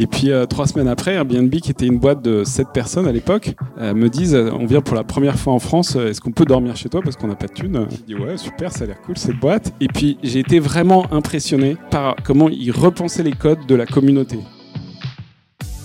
[0.00, 3.12] Et puis euh, trois semaines après, Airbnb, qui était une boîte de 7 personnes à
[3.12, 6.46] l'époque, euh, me disent on vient pour la première fois en France, est-ce qu'on peut
[6.46, 7.86] dormir chez toi parce qu'on n'a pas de thunes?
[7.90, 9.74] Je dis ouais, super, ça a l'air cool cette boîte.
[9.78, 14.38] Et puis j'ai été vraiment impressionné par comment ils repensaient les codes de la communauté.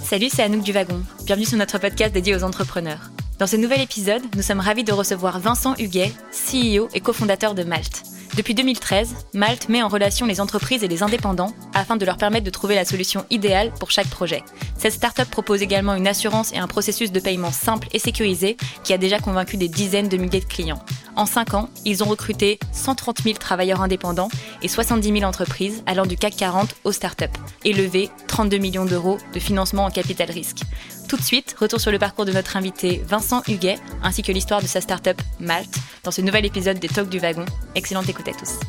[0.01, 1.01] Salut, c'est Anouk du Wagon.
[1.25, 3.11] Bienvenue sur notre podcast dédié aux entrepreneurs.
[3.37, 7.63] Dans ce nouvel épisode, nous sommes ravis de recevoir Vincent Huguet, CEO et cofondateur de
[7.63, 8.14] Malte.
[8.37, 12.43] Depuis 2013, Malte met en relation les entreprises et les indépendants afin de leur permettre
[12.43, 14.43] de trouver la solution idéale pour chaque projet.
[14.77, 18.91] Cette startup propose également une assurance et un processus de paiement simple et sécurisé qui
[18.91, 20.83] a déjà convaincu des dizaines de milliers de clients.
[21.15, 24.29] En 5 ans, ils ont recruté 130 000 travailleurs indépendants
[24.61, 27.25] et 70 000 entreprises allant du CAC 40 aux startups
[27.63, 30.61] et levé 32 millions d'euros de financement en capital risque.
[31.07, 34.61] Tout de suite, retour sur le parcours de notre invité Vincent Huguet, ainsi que l'histoire
[34.61, 37.45] de sa startup Malte, dans ce nouvel épisode des Talks du Wagon.
[37.75, 38.59] Excellente écoute à tous.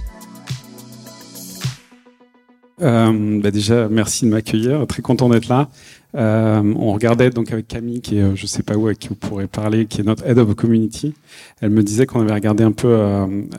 [2.82, 4.86] Euh, bah déjà, merci de m'accueillir.
[4.86, 5.68] Très content d'être là.
[6.16, 9.08] Euh, on regardait donc avec Camille, qui est, euh, je sais pas où, avec qui
[9.08, 11.14] vous pourrez parler, qui est notre head of community.
[11.60, 12.96] Elle me disait qu'on avait regardé un peu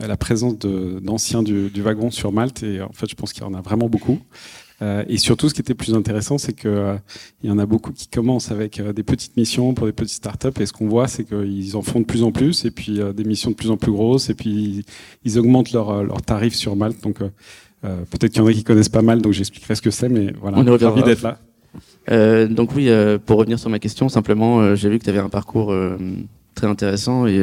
[0.06, 3.46] la présence d'anciens du, du, wagon sur Malte, et en fait, je pense qu'il y
[3.46, 4.18] en a vraiment beaucoup.
[4.80, 6.96] Euh, et surtout, ce qui était plus intéressant, c'est que euh,
[7.42, 10.16] il y en a beaucoup qui commencent avec euh, des petites missions pour des petites
[10.16, 10.60] startups.
[10.60, 13.24] Et ce qu'on voit, c'est qu'ils en font de plus en plus, et puis des
[13.24, 14.84] missions de plus en plus grosses, et puis
[15.24, 17.02] ils augmentent leurs leur tarifs sur Malte.
[17.02, 17.18] Donc
[17.82, 20.32] peut-être qu'il y en a qui connaissent pas mal, donc j'expliquerai ce que c'est, mais
[20.40, 21.38] voilà, on est ravi d'être là.
[22.10, 22.90] Euh, donc oui,
[23.26, 25.74] pour revenir sur ma question, simplement, j'ai vu que tu avais un parcours
[26.54, 27.40] très intéressant et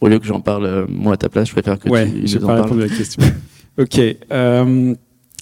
[0.00, 2.38] au lieu que j'en parle moi à ta place, je préfère que ouais, tu j'ai
[2.38, 3.22] pas répondu à la question.
[3.78, 4.00] ok.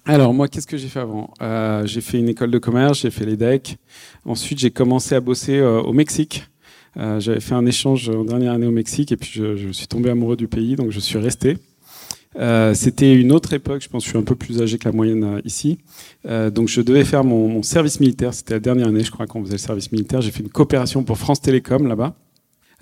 [0.09, 1.35] Alors moi, qu'est-ce que j'ai fait avant?
[1.43, 3.77] Euh, J'ai fait une école de commerce, j'ai fait les DEC.
[4.25, 6.45] Ensuite, j'ai commencé à bosser euh, au Mexique.
[6.97, 9.89] Euh, J'avais fait un échange en dernière année au Mexique et puis je, je, suis
[9.89, 11.59] tombé amoureux du pays, donc je suis resté.
[12.39, 14.85] Euh, C'était une autre époque, je pense que je suis un peu plus âgé que
[14.89, 15.79] la moyenne euh, ici.
[16.27, 19.27] Euh, donc je devais faire mon, mon service militaire, c'était la dernière année, je crois,
[19.27, 20.21] qu'on faisait le service militaire.
[20.21, 22.15] J'ai fait une coopération pour France Télécom là-bas.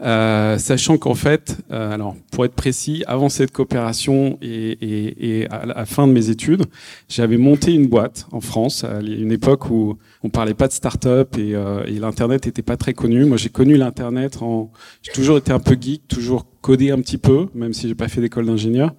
[0.01, 5.51] Euh, sachant qu'en fait, euh, alors pour être précis, avant cette coopération et, et, et,
[5.51, 6.65] à la fin de mes études,
[7.09, 11.37] j'avais monté une boîte en France à une époque où on parlait pas de start-up
[11.39, 13.25] et, euh, et l'internet était pas très connu.
[13.25, 14.73] Moi, j'ai connu l'internet en,
[15.03, 18.09] j'ai toujours été un peu geek, toujours codé un petit peu, même si j'ai pas
[18.09, 18.95] fait d'école d'ingénieur.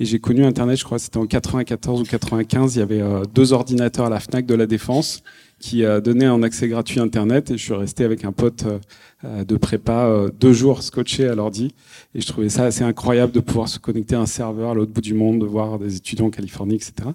[0.00, 2.74] Et j'ai connu internet, je crois, c'était en 94 ou 95.
[2.74, 5.22] Il y avait euh, deux ordinateurs à la Fnac de la Défense
[5.60, 8.78] qui a donné un accès gratuit Internet et je suis resté avec un pote euh,
[9.22, 11.74] de prépa euh, deux jours scotché à l'ordi
[12.14, 14.92] et je trouvais ça assez incroyable de pouvoir se connecter à un serveur à l'autre
[14.92, 17.10] bout du monde, de voir des étudiants en Californie, etc.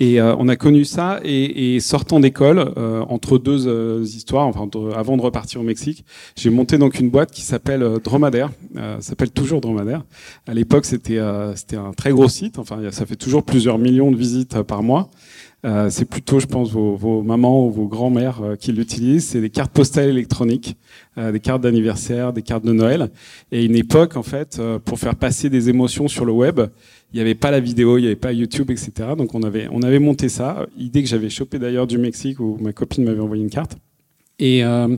[0.00, 2.72] Et euh, on a connu ça et, et sortant d'école,
[3.08, 6.04] entre deux histoires, enfin avant de repartir au Mexique,
[6.36, 8.50] j'ai monté donc une boîte qui s'appelle Dromadaire,
[9.00, 10.02] s'appelle toujours Dromadaire.
[10.46, 11.20] À l'époque, c'était
[11.56, 15.10] c'était un très gros site, enfin ça fait toujours plusieurs millions de visites par mois.
[15.64, 19.28] Euh, c'est plutôt, je pense, vos, vos mamans ou vos grands-mères euh, qui l'utilisent.
[19.28, 20.76] C'est des cartes postales électroniques,
[21.16, 23.10] euh, des cartes d'anniversaire, des cartes de Noël.
[23.50, 26.60] Et une époque, en fait, pour faire passer des émotions sur le web,
[27.12, 28.92] il n'y avait pas la vidéo, il n'y avait pas YouTube, etc.
[29.16, 30.66] Donc on avait, on avait monté ça.
[30.76, 33.76] Idée que j'avais chopé d'ailleurs du Mexique où ma copine m'avait envoyé une carte.
[34.38, 34.96] Et, euh,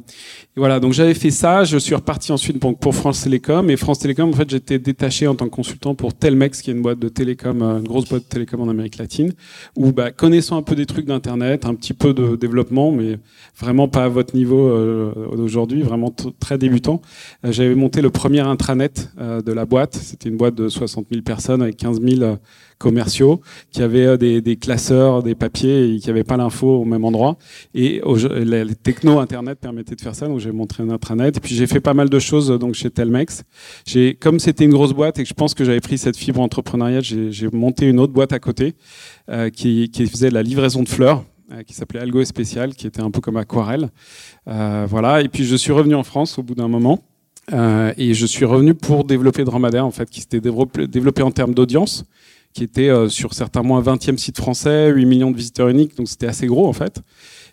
[0.56, 1.64] voilà, donc j'avais fait ça.
[1.64, 3.68] Je suis reparti ensuite pour, pour, France Télécom.
[3.70, 6.74] Et France Télécom, en fait, j'étais détaché en tant que consultant pour Telmex, qui est
[6.74, 9.32] une boîte de télécom, euh, une grosse boîte de télécom en Amérique latine,
[9.76, 13.18] où bah, connaissant un peu des trucs d'internet, un petit peu de développement, mais
[13.58, 17.00] vraiment pas à votre niveau euh, d'aujourd'hui, vraiment très débutant.
[17.44, 19.94] Euh, j'avais monté le premier intranet euh, de la boîte.
[19.94, 22.38] C'était une boîte de 60 000 personnes avec 15 000
[22.78, 27.04] commerciaux qui avaient euh, des, classeurs, des papiers et qui n'avaient pas l'info au même
[27.04, 27.36] endroit.
[27.74, 28.02] Et
[28.34, 31.36] les, techno Internet permettaient de faire ça, donc j'ai montré un intranet.
[31.36, 33.44] Et puis j'ai fait pas mal de choses donc chez Telmex.
[33.86, 36.40] J'ai, comme c'était une grosse boîte et que je pense que j'avais pris cette fibre
[36.40, 38.74] entrepreneuriale, j'ai monté une autre boîte à côté
[39.30, 43.10] euh, qui, faisait la livraison de fleurs euh, qui s'appelait Algo Spécial, qui était un
[43.12, 43.90] peu comme Aquarelle.
[44.48, 45.22] Euh, voilà.
[45.22, 47.04] Et puis je suis revenu en France au bout d'un moment.
[47.52, 51.54] Euh, et je suis revenu pour développer Dromadaire, en fait, qui s'était développé en termes
[51.54, 52.04] d'audience
[52.56, 56.08] qui était euh, sur certains mois 20e site français, 8 millions de visiteurs uniques, donc
[56.08, 57.02] c'était assez gros en fait.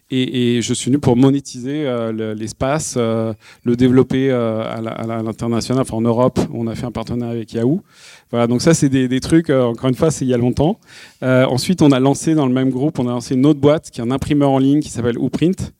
[0.09, 3.33] Et, je suis venu pour monétiser euh, l'espace, euh,
[3.63, 4.79] le développer à
[5.25, 7.81] l'international, enfin en Europe, on a fait un partenariat avec Yahoo.
[8.29, 10.79] Voilà, donc ça c'est des, des, trucs, encore une fois, c'est il y a longtemps.
[11.21, 13.99] Ensuite, on a lancé dans le même groupe, on a lancé une autre boîte qui
[13.99, 15.73] est un imprimeur en ligne qui s'appelle Uprint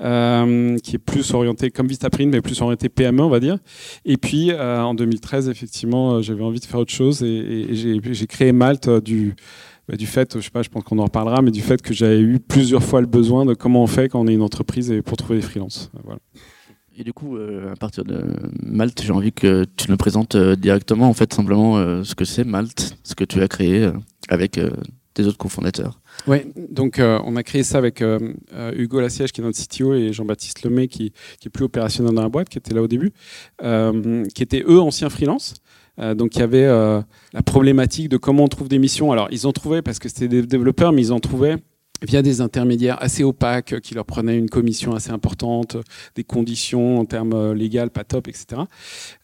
[0.00, 3.58] euh, qui est plus orienté comme Vistaprint, mais plus orienté PME, on va dire.
[4.04, 8.26] Et puis, euh, en 2013, effectivement, euh, j'avais envie de faire autre chose et, j'ai
[8.26, 9.36] créé Malte du,
[9.88, 11.94] bah, du fait, je sais pas, je pense qu'on en reparlera, mais du fait que
[11.94, 14.92] j'avais eu plusieurs fois le besoin de comment on fait quand on est une entreprise
[15.04, 15.92] pour trouver des freelances.
[16.96, 18.24] Et du coup, à partir de
[18.62, 22.96] Malte, j'ai envie que tu me présentes directement, en fait, simplement ce que c'est Malte,
[23.02, 23.90] ce que tu as créé
[24.28, 24.60] avec
[25.14, 26.00] tes autres cofondateurs.
[26.26, 26.38] Oui,
[26.70, 28.02] donc on a créé ça avec
[28.76, 31.12] Hugo Lassiège qui est notre CTO et Jean-Baptiste Lemay qui,
[31.44, 33.12] est plus opérationnel dans la boîte, qui était là au début,
[33.60, 35.54] qui étaient eux anciens freelance.
[35.98, 39.12] donc il y avait la problématique de comment on trouve des missions.
[39.12, 41.58] Alors ils ont trouvé parce que c'était des développeurs, mais ils en trouvaient
[42.02, 45.76] via des intermédiaires assez opaques qui leur prenaient une commission assez importante,
[46.16, 48.62] des conditions en termes euh, légaux pas top, etc.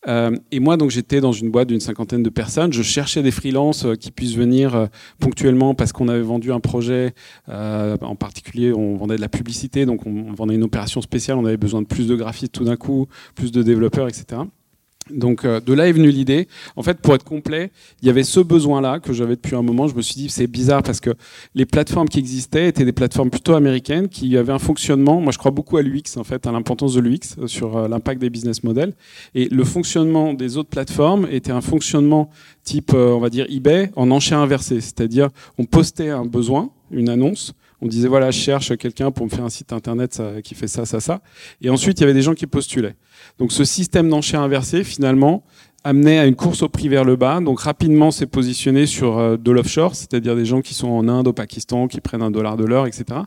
[0.08, 2.72] Euh, et moi, donc, j'étais dans une boîte d'une cinquantaine de personnes.
[2.72, 4.88] Je cherchais des freelances euh, qui puissent venir
[5.19, 7.14] ponctuellement parce qu'on avait vendu un projet.
[7.49, 11.38] en particulier, on vendait de la publicité, donc on vendait une opération spéciale.
[11.38, 14.43] On avait besoin de plus de graphistes tout d'un coup, plus de développeurs, etc.
[15.08, 16.47] Donc euh, de là est venue l'idée.
[16.76, 17.70] En fait, pour être complet,
[18.02, 19.88] il y avait ce besoin-là que j'avais depuis un moment.
[19.88, 21.11] Je me suis dit c'est bizarre parce que
[21.55, 25.20] les plateformes qui existaient étaient des plateformes plutôt américaines qui avaient un fonctionnement.
[25.20, 27.88] Moi, je crois beaucoup à l'UX en fait, à l'importance de l'UX euh, sur euh,
[27.88, 28.93] l'impact des business models.
[29.35, 32.31] Et le fonctionnement des autres plateformes était un fonctionnement
[32.62, 37.55] type, on va dire eBay, en enchère inversée, c'est-à-dire on postait un besoin, une annonce,
[37.81, 40.85] on disait voilà, je cherche quelqu'un pour me faire un site internet qui fait ça,
[40.85, 41.21] ça, ça.
[41.62, 42.97] Et ensuite, il y avait des gens qui postulaient.
[43.38, 45.44] Donc ce système d'enchères inversée, finalement,
[45.85, 47.41] amenait à une course au prix vers le bas.
[47.41, 51.29] Donc rapidement, c'est positionné sur euh, de l'offshore, c'est-à-dire des gens qui sont en Inde,
[51.29, 53.21] au Pakistan, qui prennent un dollar de l'heure, etc.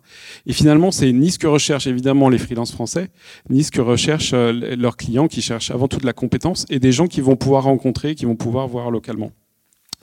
[0.46, 3.10] Et finalement, c'est ni ce que recherchent évidemment les freelances français,
[3.50, 6.80] ni ce que recherchent euh, leurs clients qui cherchent avant tout de la compétence et
[6.80, 9.32] des gens qui vont pouvoir rencontrer, qui vont pouvoir voir localement.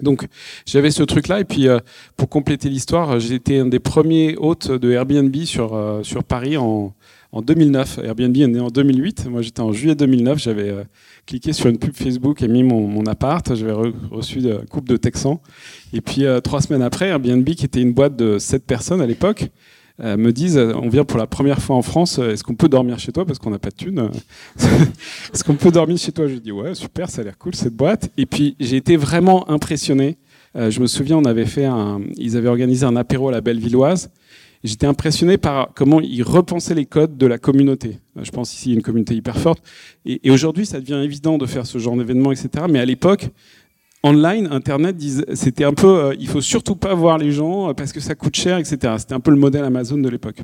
[0.03, 0.27] Donc
[0.67, 1.79] j'avais ce truc-là et puis euh,
[2.17, 6.95] pour compléter l'histoire, j'ai été un des premiers hôtes de Airbnb sur sur Paris en
[7.33, 8.01] en 2009.
[8.03, 9.27] Airbnb est né en 2008.
[9.31, 10.39] Moi, j'étais en juillet 2009.
[10.39, 10.85] J'avais euh,
[11.27, 13.55] cliqué sur une pub Facebook et mis mon, appart.
[13.55, 13.73] J'avais
[14.11, 15.39] reçu une coupe de Texans.
[15.93, 19.07] Et puis, euh, trois semaines après, Airbnb, qui était une boîte de 7 personnes à
[19.07, 19.47] l'époque, euh,
[20.01, 23.13] me disent on vient pour la première fois en France, est-ce qu'on peut dormir chez
[23.13, 24.11] toi parce qu'on n'a pas de thunes
[24.59, 26.27] Est-ce qu'on peut dormir chez toi?
[26.27, 28.11] Je dis ouais, super, ça a l'air cool cette boîte.
[28.17, 30.17] Et puis j'ai été vraiment impressionné.
[30.55, 34.11] je me souviens, on avait fait un, ils avaient organisé un apéro à la Bellevilloise
[34.63, 37.99] J'étais impressionné par comment ils repensaient les codes de la communauté.
[38.19, 39.63] Euh, je pense ici a une communauté hyper forte.
[40.05, 42.67] Et aujourd'hui, ça devient évident de faire ce genre d'événement, etc.
[42.69, 43.31] Mais à l'époque,
[44.03, 44.97] online, Internet,
[45.35, 48.15] c'était un peu, euh, il faut surtout pas voir les gens euh, parce que ça
[48.15, 48.95] coûte cher, etc.
[48.99, 50.39] C'était un peu le modèle Amazon de l'époque.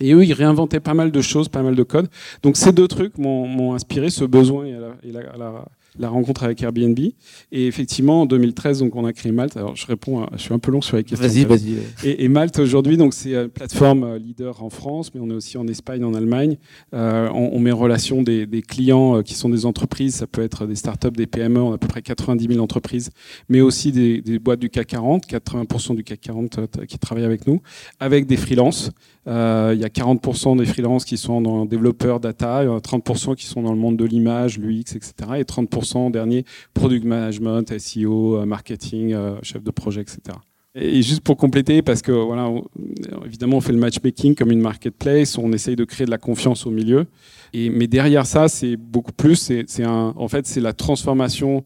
[0.00, 2.08] Et eux, ils réinventaient pas mal de choses, pas mal de codes.
[2.42, 5.64] Donc ces deux trucs m'ont inspiré ce besoin et la,
[6.04, 6.98] rencontre avec Airbnb.
[6.98, 9.56] Et effectivement, en 2013, donc, on a créé Malte.
[9.56, 11.26] Alors, je réponds, je suis un peu long sur les questions.
[11.26, 11.76] Vas-y, vas-y.
[12.04, 15.34] Et, et, Malte, aujourd'hui, donc, c'est une plateforme euh, leader en France, mais on est
[15.34, 16.56] aussi en Espagne, en Allemagne.
[16.94, 20.16] Euh, on, on, met en relation des, des, clients euh, qui sont des entreprises.
[20.16, 21.60] Ça peut être des startups, des PME.
[21.60, 23.10] On a à peu près 90 000 entreprises,
[23.48, 27.24] mais aussi des, des boîtes du CAC 40, 80% du CAC 40 euh, qui travaillent
[27.24, 27.60] avec nous,
[28.00, 28.90] avec des freelances.
[29.28, 33.62] Euh, il y a 40% des freelances qui sont dans développeurs data, 30% qui sont
[33.62, 35.12] dans le monde de l'image, l'UX, etc.
[35.38, 36.44] Et 30% dernier,
[36.74, 40.20] product management, SEO, euh, marketing, euh, chef de projet, etc.
[40.76, 42.50] Et juste pour compléter, parce que voilà,
[43.24, 46.66] évidemment, on fait le matchmaking comme une marketplace, on essaye de créer de la confiance
[46.66, 47.06] au milieu.
[47.54, 49.50] Et, mais derrière ça, c'est beaucoup plus.
[49.80, 51.64] En fait, c'est la transformation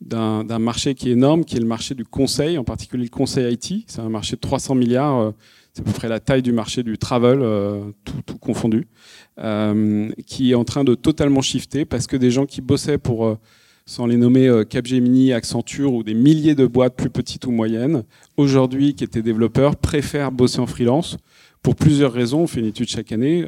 [0.00, 3.52] d'un, marché qui est énorme, qui est le marché du conseil, en particulier le conseil
[3.54, 3.84] IT.
[3.88, 5.32] C'est un marché de 300 milliards
[5.74, 8.86] c'est à peu près la taille du marché du travel, euh, tout, confondu,
[9.40, 13.26] euh, qui est en train de totalement shifter parce que des gens qui bossaient pour,
[13.26, 13.38] euh,
[13.84, 18.04] sans les nommer Capgemini, Accenture ou des milliers de boîtes plus petites ou moyennes,
[18.36, 21.16] aujourd'hui qui étaient développeurs, préfèrent bosser en freelance
[21.60, 22.42] pour plusieurs raisons.
[22.42, 23.44] On fait une étude chaque année,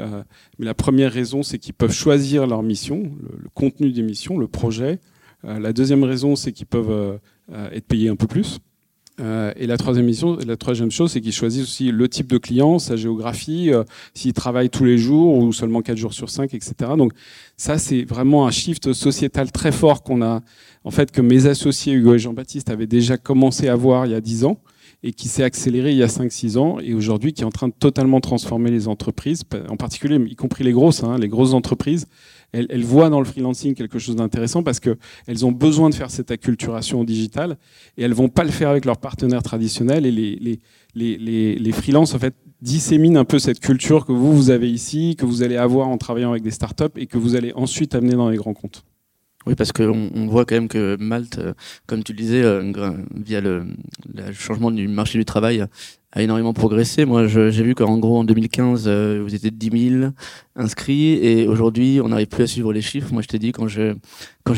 [0.59, 4.37] mais la première raison, c'est qu'ils peuvent choisir leur mission, le, le contenu des missions,
[4.37, 4.99] le projet.
[5.43, 7.19] la deuxième raison, c'est qu'ils peuvent
[7.73, 8.59] être payés un peu plus.
[9.19, 12.39] Euh, et la troisième, mission, la troisième chose, c'est qu'ils choisissent aussi le type de
[12.39, 16.53] client, sa géographie, euh, s'ils travaillent tous les jours ou seulement quatre jours sur cinq,
[16.53, 16.75] etc.
[16.99, 17.13] Donc
[17.57, 20.43] ça, c'est vraiment un shift sociétal très fort qu'on a,
[20.85, 24.15] en fait, que mes associés Hugo et Jean-Baptiste avaient déjà commencé à voir il y
[24.15, 24.59] a dix ans
[25.03, 27.69] et qui s'est accéléré il y a 5-6 ans et aujourd'hui qui est en train
[27.69, 32.07] de totalement transformer les entreprises, en particulier, y compris les grosses, hein, les grosses entreprises
[32.53, 36.31] elles, voient dans le freelancing quelque chose d'intéressant parce qu'elles ont besoin de faire cette
[36.31, 37.57] acculturation au digital
[37.97, 40.61] et elles vont pas le faire avec leurs partenaires traditionnels et les, les,
[40.95, 45.17] les, les, freelances en fait disséminent un peu cette culture que vous, vous avez ici,
[45.17, 48.15] que vous allez avoir en travaillant avec des startups et que vous allez ensuite amener
[48.15, 48.85] dans les grands comptes.
[49.47, 51.55] Oui, parce qu'on on voit quand même que Malte, euh,
[51.87, 52.73] comme tu le disais, euh,
[53.15, 53.65] via le,
[54.33, 55.65] changement du marché du travail,
[56.13, 57.05] a énormément progressé.
[57.05, 60.13] Moi, j'ai vu qu'en gros, en 2015, euh, vous étiez 10 000
[60.55, 63.13] inscrits et aujourd'hui, on n'arrive plus à suivre les chiffres.
[63.13, 63.97] Moi, je t'ai dit, quand j'ai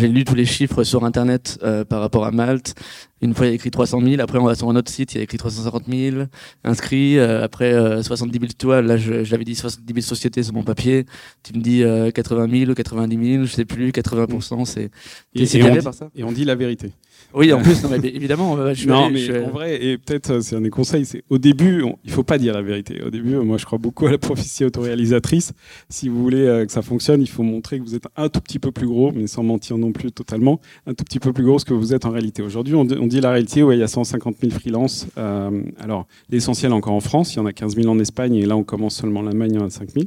[0.09, 2.75] lu tous les chiffres sur Internet euh, par rapport à Malte,
[3.23, 4.21] une fois, il y a écrit 300 000.
[4.21, 6.27] Après, on va sur un autre site, il y a écrit 350 000
[6.63, 7.19] inscrits.
[7.19, 8.83] Euh, après, 70 000 toi.
[8.83, 11.07] Là, j'avais dit 70 000 sociétés sur mon papier.
[11.43, 11.83] Tu me dis
[12.15, 14.91] 80 000 ou 90 000, je sais plus, 80% c'est...
[15.35, 16.93] Et, et, on dit, et on dit la vérité.
[17.35, 18.57] Oui, en plus, non, mais évidemment.
[18.75, 22.11] Je non, mais en vrai, et peut-être c'est un des conseils, c'est au début, il
[22.11, 23.03] faut pas dire la vérité.
[23.03, 25.53] Au début, moi, je crois beaucoup à la prophétie autoréalisatrice.
[25.89, 28.59] Si vous voulez que ça fonctionne, il faut montrer que vous êtes un tout petit
[28.59, 31.59] peu plus gros, mais sans mentir non plus totalement, un tout petit peu plus gros
[31.59, 32.43] que vous êtes en réalité.
[32.43, 35.07] Aujourd'hui, on, dit la réalité, ouais, il y a 150 000 freelances.
[35.17, 38.57] alors, l'essentiel encore en France, il y en a 15 000 en Espagne, et là,
[38.57, 40.07] on commence seulement l'Allemagne, il y en a 5 000.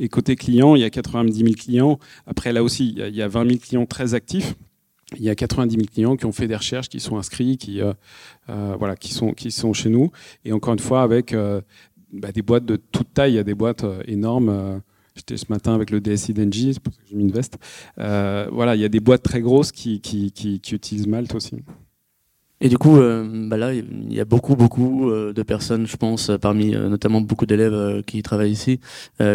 [0.00, 1.98] Et côté client, il y a 90 000 clients.
[2.26, 4.54] Après, là aussi, il y a 20 000 clients très actifs.
[5.16, 7.80] Il y a 90 000 clients qui ont fait des recherches, qui sont inscrits, qui,
[7.80, 7.92] euh,
[8.50, 10.10] euh, voilà, qui, sont, qui sont chez nous.
[10.44, 11.62] Et encore une fois, avec euh,
[12.12, 13.32] bah, des boîtes de toute taille.
[13.32, 14.82] Il y a des boîtes énormes.
[15.16, 17.56] J'étais ce matin avec le DSI d'Engie, c'est pour que j'ai mis une veste.
[17.96, 21.56] voilà, il y a des boîtes très grosses qui, qui utilisent Malte aussi.
[22.60, 25.96] Et du coup, euh, bah là, il y a beaucoup, beaucoup euh, de personnes, je
[25.96, 28.80] pense, parmi euh, notamment beaucoup d'élèves qui travaillent ici,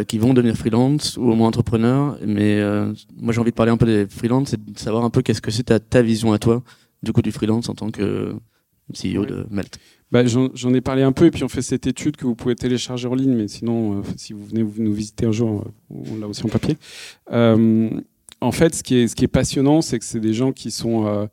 [0.08, 2.18] qui vont devenir freelance ou au moins entrepreneurs.
[2.26, 2.62] Mais
[3.16, 5.42] moi, j'ai envie de parler un peu des freelance et de savoir un peu qu'est-ce
[5.42, 6.64] que c'est ta, ta, vision à toi,
[7.02, 8.36] du coup, du freelance en tant que
[8.94, 9.80] CEO de Melt.
[10.12, 12.56] Bah, J'en ai parlé un peu et puis on fait cette étude que vous pouvez
[12.56, 16.46] télécharger en ligne, mais sinon, si vous venez nous visiter un jour, on l'a aussi
[16.46, 16.78] en papier.
[17.30, 20.72] en fait, ce qui est, ce qui est passionnant, c'est que c'est des gens qui
[20.72, 21.30] sont...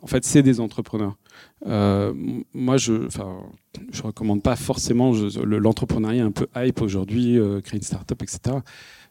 [0.00, 1.16] en fait, c'est des entrepreneurs.
[1.66, 2.12] Euh,
[2.52, 5.12] moi, je ne recommande pas forcément
[5.44, 8.58] l'entrepreneuriat un peu hype aujourd'hui, euh, créer une start-up, etc.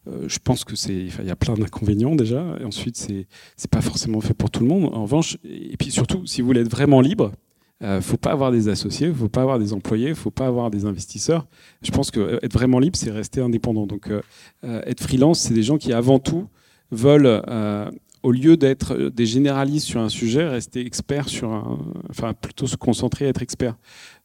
[0.07, 2.57] Euh, je pense que c'est, il y a plein d'inconvénients déjà.
[2.60, 4.93] Et ensuite, c'est, c'est pas forcément fait pour tout le monde.
[4.93, 7.31] En revanche, et puis surtout, si vous voulez être vraiment libre,
[7.81, 10.86] ne faut pas avoir des associés, faut pas avoir des employés, faut pas avoir des
[10.86, 11.48] investisseurs.
[11.81, 13.88] Je pense que être vraiment libre, c'est rester indépendant.
[13.88, 14.10] Donc,
[14.63, 16.48] être freelance, c'est des gens qui avant tout
[16.91, 17.41] veulent
[18.24, 22.65] au lieu d'être euh, des généralistes sur un sujet, rester expert sur un, enfin plutôt
[22.65, 23.75] se concentrer, être expert.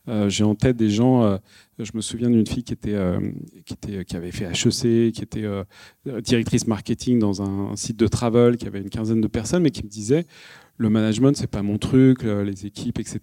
[0.09, 1.25] Euh, j'ai en tête des gens.
[1.25, 1.37] Euh,
[1.79, 2.97] je me souviens d'une fille qui était,
[4.05, 5.45] qui avait fait HEC, qui était
[6.23, 9.85] directrice marketing dans un, site de travel, qui avait une quinzaine de personnes, mais qui
[9.85, 10.27] me disait
[10.79, 13.21] le management, c'est pas mon truc, les équipes, etc.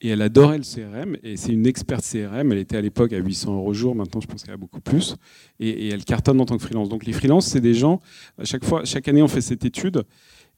[0.00, 2.52] Et elle adorait le CRM, et c'est une experte CRM.
[2.52, 5.16] Elle était à l'époque à 800 euros jour, maintenant je pense qu'elle a beaucoup plus.
[5.60, 6.88] Et, elle cartonne en tant que freelance.
[6.88, 8.00] Donc les freelances, c'est des gens,
[8.38, 10.04] à chaque, fois, chaque année on fait cette étude.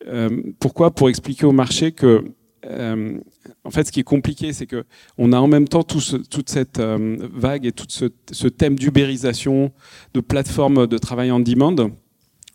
[0.06, 0.94] Euh, pourquoi?
[0.94, 2.24] Pour expliquer au marché que
[2.64, 3.18] euh,
[3.64, 4.84] en fait, ce qui est compliqué, c'est que
[5.18, 6.00] on a en même temps tout
[6.30, 9.72] toute cette euh, vague et tout ce, ce thème d'ubérisation,
[10.14, 11.90] de plateforme de travail en demand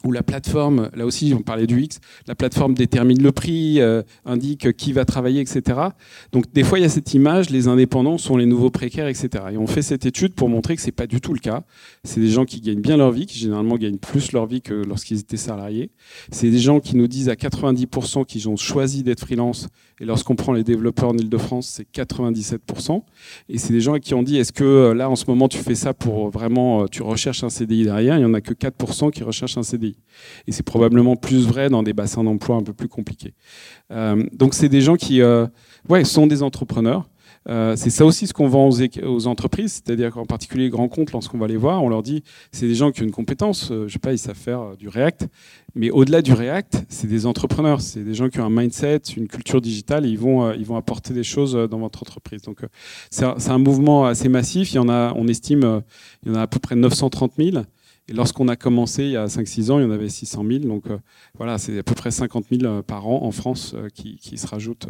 [0.03, 4.03] où la plateforme, là aussi on parlait du X, la plateforme détermine le prix, euh,
[4.25, 5.79] indique qui va travailler, etc.
[6.31, 9.29] Donc des fois il y a cette image, les indépendants sont les nouveaux précaires, etc.
[9.53, 11.63] Et on fait cette étude pour montrer que c'est pas du tout le cas.
[12.03, 14.73] C'est des gens qui gagnent bien leur vie, qui généralement gagnent plus leur vie que
[14.73, 15.91] lorsqu'ils étaient salariés.
[16.31, 19.67] C'est des gens qui nous disent à 90% qu'ils ont choisi d'être freelance.
[19.99, 23.03] Et lorsqu'on prend les développeurs en Ile-de-France, c'est 97%.
[23.49, 25.59] Et c'est des gens qui ont dit, est-ce que euh, là en ce moment tu
[25.59, 28.17] fais ça pour vraiment, euh, tu recherches un CDI derrière?
[28.17, 29.90] Il y en a que 4% qui recherchent un CDI.
[30.47, 33.33] Et c'est probablement plus vrai dans des bassins d'emploi un peu plus compliqués.
[33.91, 35.47] Euh, donc c'est des gens qui euh,
[35.89, 37.07] ouais, sont des entrepreneurs.
[37.49, 41.11] Euh, c'est ça aussi ce qu'on vend aux, entreprises, c'est-à-dire qu'en particulier les grands comptes,
[41.11, 43.91] lorsqu'on va les voir, on leur dit c'est des gens qui ont une compétence, je
[43.91, 45.27] sais pas, ils savent faire du React,
[45.73, 49.27] mais au-delà du React, c'est des entrepreneurs, c'est des gens qui ont un mindset, une
[49.27, 52.43] culture digitale, ils vont, ils vont apporter des choses dans votre entreprise.
[52.43, 52.59] Donc
[53.09, 54.73] c'est un, un, mouvement assez massif.
[54.73, 55.81] Il y en a, on estime,
[56.23, 57.63] il y en a à peu près 930 000.
[58.07, 60.59] Et lorsqu'on a commencé il y a 5-6 ans, il y en avait 600 000.
[60.65, 60.97] Donc euh,
[61.37, 64.47] voilà, c'est à peu près 50 000 euh, par an en France euh, qui, se
[64.47, 64.87] rajoutent.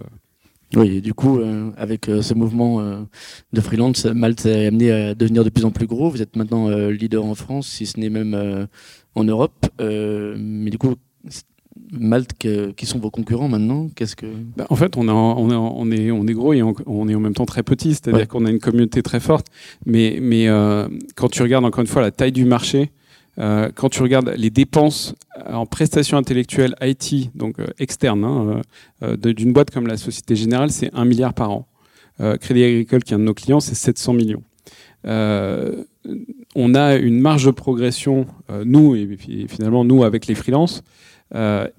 [0.76, 1.42] Oui, et du coup,
[1.76, 3.06] avec ce mouvement
[3.52, 6.10] de freelance, Malte est amené à devenir de plus en plus gros.
[6.10, 8.70] Vous êtes maintenant leader en France, si ce n'est même
[9.14, 9.66] en Europe.
[9.82, 10.96] mais du coup,
[11.92, 16.10] Malte, qui sont vos concurrents maintenant Qu'est-ce que bah, En fait, on, on, on, est,
[16.10, 18.60] on est gros et on, est en même temps très petit, c'est-à-dire qu'on a une
[18.60, 19.48] communauté très forte.
[19.86, 20.48] Mais, mais
[21.16, 22.92] quand tu regardes encore une fois la taille du marché,
[23.42, 25.16] euh, quand tu regardes les dépenses
[25.48, 28.62] en prestations intellectuelles IT, donc euh, externes, hein,
[29.04, 31.68] euh, d'une boîte comme la Société Générale, c'est 1 milliard par an.
[32.40, 34.44] Crédit Agricole, qui est un de nos clients, c'est 700 millions.
[35.06, 38.28] on a une marge de progression,
[38.64, 39.18] nous, et
[39.48, 40.84] finalement nous avec les freelances,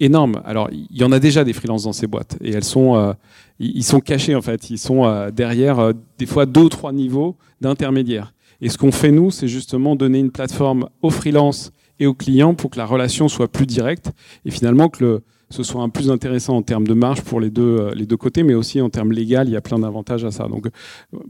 [0.01, 0.43] énorme.
[0.45, 3.15] Alors, il y en a déjà des freelances dans ces boîtes, et elles sont,
[3.61, 8.33] ils sont cachés en fait, ils sont derrière des fois deux ou trois niveaux d'intermédiaires.
[8.63, 12.55] Et ce qu'on fait, nous, c'est justement donner une plateforme aux freelances et aux clients
[12.55, 14.13] pour que la relation soit plus directe
[14.45, 17.63] et finalement que ce soit un plus intéressant en termes de marge pour les deux,
[17.63, 20.31] euh, les deux côtés, mais aussi en termes légal, il y a plein d'avantages à
[20.31, 20.49] ça.
[20.49, 20.69] Donc,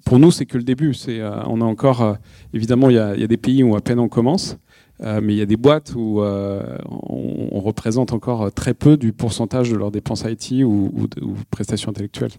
[0.05, 0.95] pour nous, c'est que le début.
[1.09, 2.15] Euh, on a encore, euh,
[2.55, 4.59] évidemment, il y, a, des pays où à peine on commence,
[5.01, 9.77] mais il y a des boîtes où on, représente encore très peu du pourcentage de
[9.77, 11.09] leurs dépenses IT ou
[11.51, 12.33] prestations intellectuelles.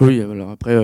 [0.00, 0.76] Oui, alors après,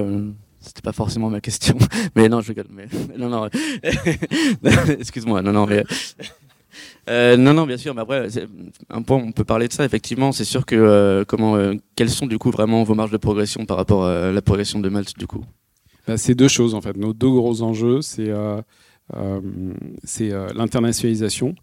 [0.66, 1.76] c'était pas forcément ma question,
[2.16, 2.66] mais non, je rigole.
[2.70, 2.87] Mais
[3.18, 3.49] non, non.
[4.99, 5.42] Excuse-moi.
[5.42, 5.85] Non, non, mais
[7.08, 8.28] Euh, non, non, bien sûr, mais après,
[8.90, 10.32] un point, on peut parler de ça, effectivement.
[10.32, 13.64] C'est sûr que, euh, comment, euh, quelles sont, du coup, vraiment vos marges de progression
[13.64, 15.44] par rapport à la progression de Malte, du coup?
[16.06, 16.96] Bah, C'est deux choses, en fait.
[16.96, 18.32] Nos deux gros enjeux, c'est
[20.02, 21.54] c'est l'internationalisation.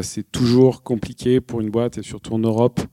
[0.00, 2.86] c'est toujours compliqué pour une boîte, et surtout en Europe, euh,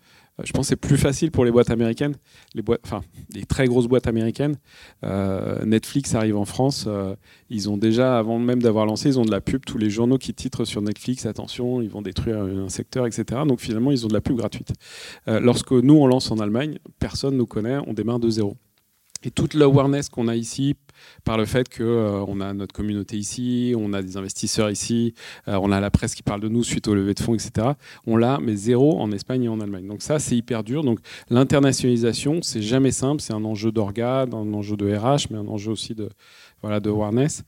[0.44, 2.16] je pense que c'est plus facile pour les boîtes américaines,
[2.54, 4.58] les boîtes, enfin des très grosses boîtes américaines.
[5.04, 7.16] Euh, Netflix arrive en France, euh,
[7.50, 9.66] ils ont déjà, avant même d'avoir lancé, ils ont de la pub.
[9.66, 13.42] Tous les journaux qui titrent sur Netflix, attention, ils vont détruire un secteur, etc.
[13.48, 14.74] Donc finalement, ils ont de la pub gratuite.
[15.26, 18.58] lorsque nous on lance en Allemagne, personne nous connaît, on démarre de zéro.
[19.24, 20.76] Et toute l'awareness qu'on a ici,
[21.24, 25.14] par le fait qu'on euh, a notre communauté ici, on a des investisseurs ici,
[25.48, 27.70] euh, on a la presse qui parle de nous suite au levée de fonds, etc.
[28.06, 29.88] On l'a, mais zéro en Espagne et en Allemagne.
[29.88, 30.84] Donc ça, c'est hyper dur.
[30.84, 33.22] Donc l'internationalisation, c'est jamais simple.
[33.22, 36.10] C'est un enjeu d'organe, un enjeu de RH, mais un enjeu aussi de,
[36.62, 37.44] voilà, de awareness.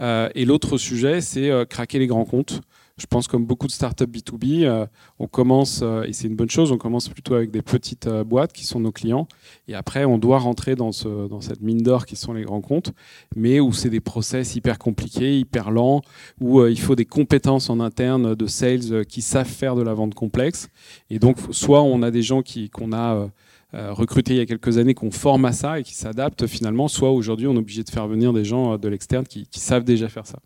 [0.00, 2.60] Euh, et l'autre sujet, c'est craquer les grands comptes
[2.96, 4.86] je pense comme beaucoup de startups B2B, euh,
[5.18, 8.24] on commence, euh, et c'est une bonne chose, on commence plutôt avec des petites euh,
[8.24, 9.26] boîtes qui sont nos clients,
[9.68, 12.60] et après on doit rentrer dans, ce, dans cette mine d'or qui sont les grands
[12.60, 12.92] comptes,
[13.34, 16.02] mais où c'est des process hyper compliqués, hyper lents,
[16.40, 20.14] où il faut des compétences en interne de sales qui savent faire de la vente
[20.14, 20.68] complexe,
[21.10, 23.28] et donc soit on a des gens qu'on a...
[23.72, 27.10] recrutés il y a quelques années qu'on forme à ça et qui s'adaptent finalement, soit
[27.10, 30.26] aujourd'hui on est obligé de faire venir des gens de l'externe qui savent déjà faire
[30.26, 30.38] ça.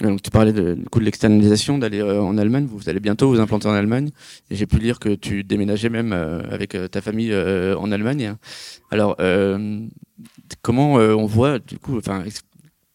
[0.00, 2.66] Donc, tu parlais de, du coup de l'externalisation, d'aller euh, en Allemagne.
[2.68, 4.10] Vous, allez bientôt vous implanter en Allemagne.
[4.50, 8.34] J'ai pu lire que tu déménageais même euh, avec euh, ta famille en Allemagne.
[8.90, 9.16] Alors,
[10.62, 12.24] comment on voit du coup, enfin,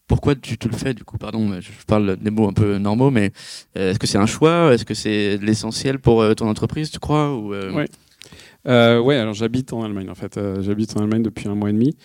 [0.06, 1.18] pourquoi tu te le fais du coup?
[1.18, 3.32] Pardon, je parle des mots un peu normaux, mais
[3.74, 4.74] est-ce que c'est un choix?
[4.74, 7.34] Est-ce que c'est l'essentiel pour ton entreprise, tu crois?
[7.34, 7.84] Ou, Oui.
[8.66, 10.38] ouais, alors j'habite en Allemagne en fait.
[10.60, 11.96] j'habite en Allemagne depuis un mois et demi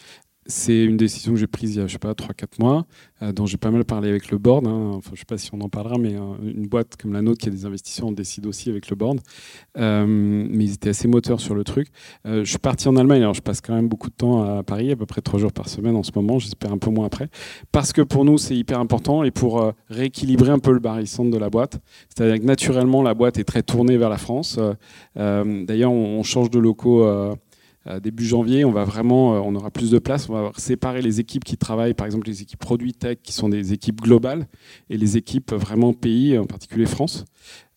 [0.48, 2.86] c'est une décision que j'ai prise il y a, je sais pas, 3-4 mois,
[3.24, 4.68] euh, dont j'ai pas mal parlé avec le board.
[4.68, 4.92] Hein.
[4.94, 7.40] Enfin, je sais pas si on en parlera, mais euh, une boîte comme la nôtre
[7.40, 9.20] qui a des investissements, on décide aussi avec le board.
[9.78, 11.88] Euh, mais ils étaient assez moteurs sur le truc.
[12.26, 14.92] je suis parti en Allemagne, alors je passe quand même beaucoup de temps à Paris,
[14.92, 17.30] à peu près 3 jours par semaine en ce moment, j'espère un peu moins après,
[17.72, 21.38] parce que pour nous, c'est hyper important et pour rééquilibrer un peu le barycentre de
[21.38, 21.80] la boîte.
[22.10, 24.60] C'est-à-dire que naturellement, la boîte est très tournée vers la France.
[25.16, 27.06] D'ailleurs, on, change de locaux
[28.02, 30.30] début janvier, on va vraiment, euh, on aura plus de place.
[30.30, 33.50] On va séparer les équipes qui travaillent, par exemple les équipes produits tech, qui sont
[33.50, 34.48] des équipes globales,
[34.90, 37.26] et les équipes vraiment pays, en particulier France.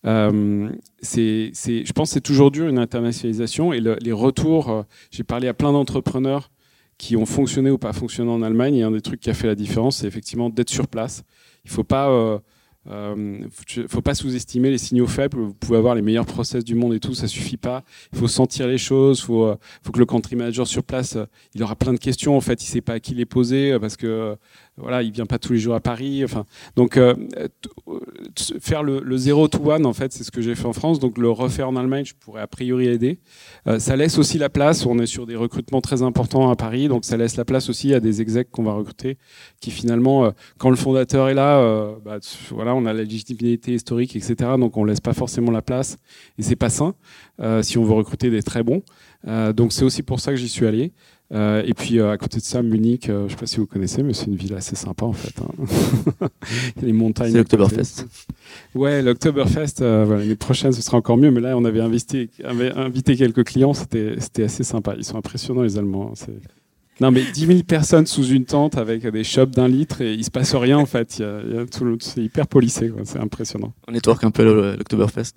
[0.07, 0.71] Euh,
[1.03, 4.85] je pense que c'est toujours dur une internationalisation et les retours.
[5.11, 6.51] j'ai parlé à plein d'entrepreneurs
[6.99, 8.77] qui ont fonctionné ou pas fonctionné en Allemagne.
[8.77, 11.23] Et un des trucs qui a fait la différence, c'est effectivement d'être sur place.
[11.65, 12.39] Il ne faut pas euh,
[12.89, 15.39] ne faut pas sous-estimer les signaux faibles.
[15.39, 17.85] Vous pouvez avoir les meilleurs process du monde et tout, ça suffit pas.
[18.13, 19.19] Il faut sentir les choses.
[19.21, 21.99] Il faut, euh, faut, que le country manager sur place, euh, il aura plein de
[21.99, 22.37] questions.
[22.37, 24.37] En fait, il sait pas à qui les poser parce que
[24.81, 26.23] voilà, il vient pas tous les jours à Paris.
[26.25, 26.45] Enfin,
[26.77, 27.15] donc euh,
[28.61, 30.99] faire le, le 0 to one, en fait, c'est ce que j'ai fait en France.
[30.99, 33.19] Donc le refaire en Allemagne, je pourrais a priori aider.
[33.67, 34.87] Euh, ça laisse aussi la place.
[34.87, 37.93] On est sur des recrutements très importants à Paris, donc ça laisse la place aussi
[37.95, 39.19] à des execs qu'on va recruter,
[39.61, 41.59] qui finalement, euh, quand le fondateur est là,
[42.05, 42.19] bah,
[42.51, 44.51] voilà, on a la légitimité historique, etc.
[44.59, 45.97] Donc on laisse pas forcément la place,
[46.39, 46.95] et c'est pas sain
[47.63, 48.83] si on veut recruter des très bons.
[49.55, 50.93] donc c'est aussi pour ça que j'y suis allé.
[51.35, 53.59] Euh, et puis euh, à côté de ça, Munich, euh, je ne sais pas si
[53.59, 55.35] vous connaissez, mais c'est une ville assez sympa en fait.
[55.43, 55.67] Hein.
[56.77, 57.33] Il y a les montagnes.
[57.33, 58.07] C'est l'Oktoberfest.
[58.75, 62.73] Ouais, l'Oktoberfest, voilà, l'année prochaine ce sera encore mieux, mais là on avait invité, avait
[62.73, 64.95] invité quelques clients, c'était assez sympa.
[64.97, 66.13] Ils sont impressionnants les Allemands.
[66.13, 66.33] Hein,
[67.01, 70.25] non, mais 10 000 personnes sous une tente avec des shops d'un litre et il
[70.25, 71.23] se passe rien en fait.
[72.01, 73.75] c'est hyper polissé, c'est impressionnant.
[73.87, 74.45] On network un peu
[74.79, 75.35] l'Oktoberfest.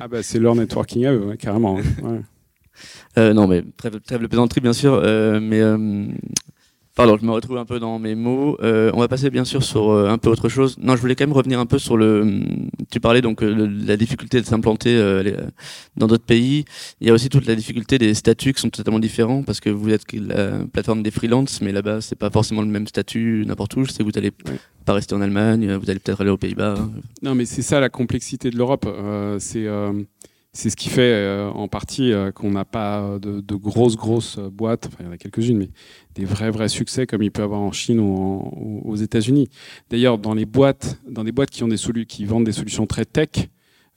[0.00, 1.74] ah bah c'est leur networking à eux, carrément.
[1.74, 2.20] Ouais.
[3.18, 5.00] Euh, non, mais trêve, trêve de plaisanterie, bien sûr.
[5.02, 6.06] Euh, mais euh,
[6.98, 8.56] Pardon, je me retrouve un peu dans mes mots.
[8.60, 10.76] Euh, on va passer bien sûr sur euh, un peu autre chose.
[10.80, 12.42] Non, je voulais quand même revenir un peu sur le.
[12.90, 15.00] Tu parlais donc de la difficulté de s'implanter
[15.96, 16.64] dans d'autres pays.
[17.00, 19.70] Il y a aussi toute la difficulté des statuts qui sont totalement différents parce que
[19.70, 23.76] vous êtes la plateforme des freelances, mais là-bas c'est pas forcément le même statut n'importe
[23.76, 23.84] où.
[23.84, 24.32] Je sais que vous allez
[24.84, 26.78] pas rester en Allemagne, vous allez peut-être aller aux Pays-Bas.
[27.22, 28.88] Non, mais c'est ça la complexité de l'Europe.
[29.38, 29.68] c'est
[30.58, 34.86] c'est ce qui fait euh, en partie euh, qu'on n'a pas de, grosses, grosses boîtes,
[34.88, 35.70] enfin il y en a quelques-unes, mais
[36.16, 39.48] des vrais, vrais succès comme il peut y avoir en Chine ou, aux États-Unis.
[39.88, 41.76] D'ailleurs, dans les boîtes, dans des boîtes qui, ont des
[42.08, 43.28] qui vendent des solutions très tech,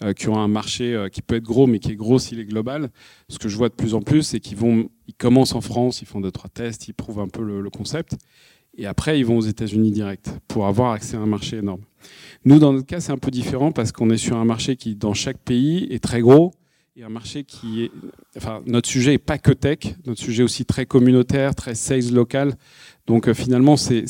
[0.03, 2.45] euh, qui ont un marché qui peut être gros, mais qui est gros s'il est
[2.45, 2.91] global,
[3.27, 6.03] ce que je vois de plus en plus, c'est qu'ils vont, ils commencent en France,
[6.03, 8.17] ils font deux, trois tests, ils prouvent un peu le, le concept,
[8.77, 11.81] et après ils vont aux États-Unis direct pour avoir accès à un marché énorme.
[12.43, 14.95] Nous, dans notre cas, c'est un peu différent parce qu'on est sur un marché qui,
[14.95, 16.51] dans chaque pays, est très gros
[16.97, 17.91] et un marché qui est,
[18.35, 22.11] enfin, notre sujet est pas que tech, notre sujet est aussi très communautaire, très sales
[22.11, 22.55] local.
[23.07, 24.01] Donc euh, finalement, euh,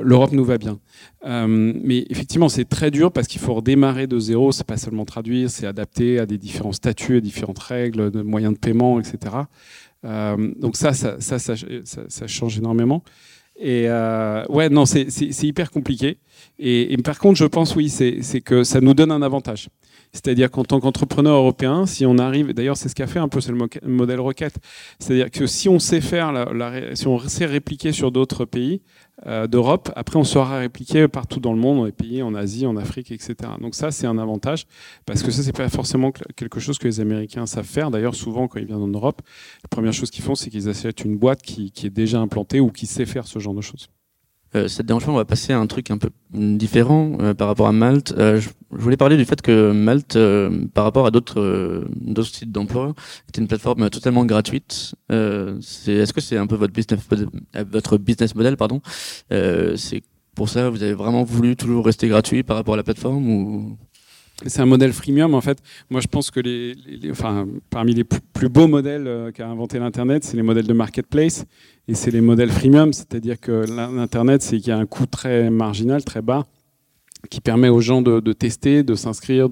[0.00, 0.78] l'Europe nous va bien.
[1.26, 1.46] Euh,
[1.82, 4.52] mais effectivement, c'est très dur parce qu'il faut redémarrer de zéro.
[4.52, 8.54] C'est pas seulement traduire, c'est adapter à des différents statuts, à différentes règles, de moyens
[8.54, 9.18] de paiement, etc.
[10.04, 13.02] donc ça ça, ça, change énormément.
[13.56, 13.88] Et
[14.48, 15.08] ouais, non, c'est,
[15.42, 16.18] hyper compliqué.
[16.58, 19.68] Et, et, par contre, je pense, oui, c'est que ça nous donne un avantage.
[20.14, 23.40] C'est-à-dire qu'en tant qu'entrepreneur européen, si on arrive, d'ailleurs c'est ce qu'a fait un peu,
[23.40, 24.54] c'est le modèle requête,
[25.00, 28.80] c'est-à-dire que si on sait faire, la, si on sait répliquer sur d'autres pays
[29.26, 32.64] euh, d'Europe, après on saura répliquer partout dans le monde, dans les pays, en Asie,
[32.64, 33.34] en Afrique, etc.
[33.60, 34.66] Donc ça c'est un avantage,
[35.04, 37.90] parce que ça c'est pas forcément quelque chose que les Américains savent faire.
[37.90, 39.20] D'ailleurs souvent quand ils viennent en Europe,
[39.64, 42.70] la première chose qu'ils font c'est qu'ils achètent une boîte qui est déjà implantée ou
[42.70, 43.88] qui sait faire ce genre de choses.
[44.56, 47.48] Euh, ça te dérange on va passer à un truc un peu différent euh, par
[47.48, 48.14] rapport à Malte.
[48.16, 50.18] Euh, je, voulais parler du fait que Malte,
[50.74, 52.94] par rapport à d'autres d'autres sites d'emploi,
[53.28, 54.94] était une plateforme totalement gratuite.
[55.10, 57.00] Est-ce que c'est un peu votre business
[57.70, 58.80] votre business model, pardon?
[59.30, 60.02] C'est
[60.34, 63.78] pour ça, vous avez vraiment voulu toujours rester gratuit par rapport à la plateforme ou?
[64.46, 65.58] C'est un modèle freemium en fait.
[65.90, 66.74] Moi, je pense que les,
[67.10, 71.44] enfin, parmi les plus, beaux modèles euh, qu'a inventé l'internet, c'est les modèles de marketplace
[71.88, 75.50] et c'est les modèles freemium, c'est-à-dire que l'internet, c'est qu'il y a un coût très
[75.50, 76.46] marginal, très bas,
[77.30, 79.48] qui permet aux gens de, tester, de s'inscrire,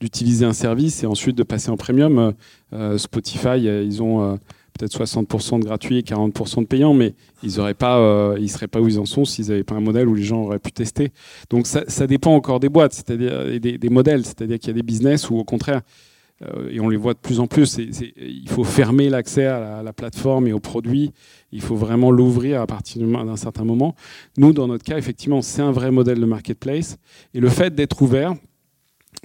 [0.00, 2.32] d'utiliser un service et ensuite de passer en premium.
[2.72, 4.36] Euh, Spotify, ils ont euh,
[4.78, 8.88] peut-être 60% de gratuit et 40% de payant, mais ils pas, euh, seraient pas où
[8.88, 11.12] ils en sont s'ils n'avaient pas un modèle où les gens auraient pu tester.
[11.50, 14.82] Donc ça, dépend encore des boîtes, c'est-à-dire des, des, modèles, c'est-à-dire qu'il y a des
[14.82, 15.82] business où au contraire,
[16.42, 19.92] euh, et on les voit de plus en plus, il faut fermer l'accès à, la
[19.92, 21.12] plateforme et aux produits,
[21.52, 23.94] il faut vraiment l'ouvrir à partir d'un certain moment.
[24.36, 26.98] Nous, dans notre cas, effectivement, c'est un vrai modèle de marketplace,
[27.34, 28.34] et le fait d'être ouvert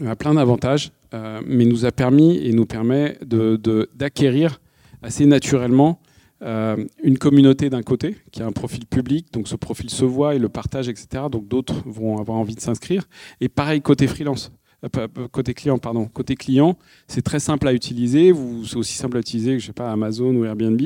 [0.05, 4.57] a plein d'avantages, euh, mais nous a permis et nous permet d'acquérir de,
[5.01, 5.99] assez naturellement
[6.43, 10.35] euh, une communauté d'un côté qui a un profil public, donc ce profil se voit
[10.35, 11.23] et le partage, etc.
[11.31, 13.07] Donc d'autres vont avoir envie de s'inscrire.
[13.41, 14.51] Et pareil côté freelance.
[14.83, 16.05] Euh, côté client, pardon.
[16.05, 18.33] Côté client, c'est très simple à utiliser.
[18.65, 20.79] C'est aussi simple à utiliser que je sais pas Amazon ou Airbnb.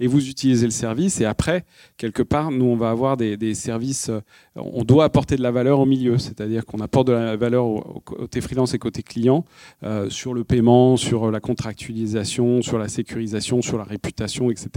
[0.00, 1.20] Et vous utilisez le service.
[1.20, 1.64] Et après,
[1.96, 4.10] quelque part, nous on va avoir des, services.
[4.10, 4.20] Euh,
[4.54, 7.64] on doit apporter de la valeur au milieu, c'est-à-dire qu'on apporte de la valeur
[8.04, 9.44] côté freelance et côté client
[9.82, 14.68] euh, sur le paiement, sur la contractualisation, sur la sécurisation, sur la réputation, etc.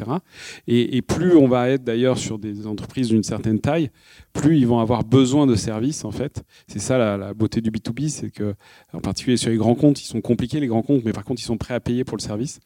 [0.67, 3.89] Et, et plus on va être d'ailleurs sur des entreprises d'une certaine taille,
[4.33, 6.43] plus ils vont avoir besoin de services en fait.
[6.67, 8.55] C'est ça la, beauté du B2B, c'est que
[8.93, 11.41] en particulier sur les grands comptes, ils sont compliqués les grands comptes, mais par contre
[11.41, 12.59] ils sont prêts à payer pour le service.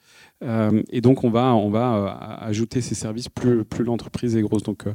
[0.43, 4.41] Euh, et donc on va on va euh, ajouter ces services plus plus l'entreprise est
[4.41, 4.63] grosse.
[4.63, 4.93] Donc euh,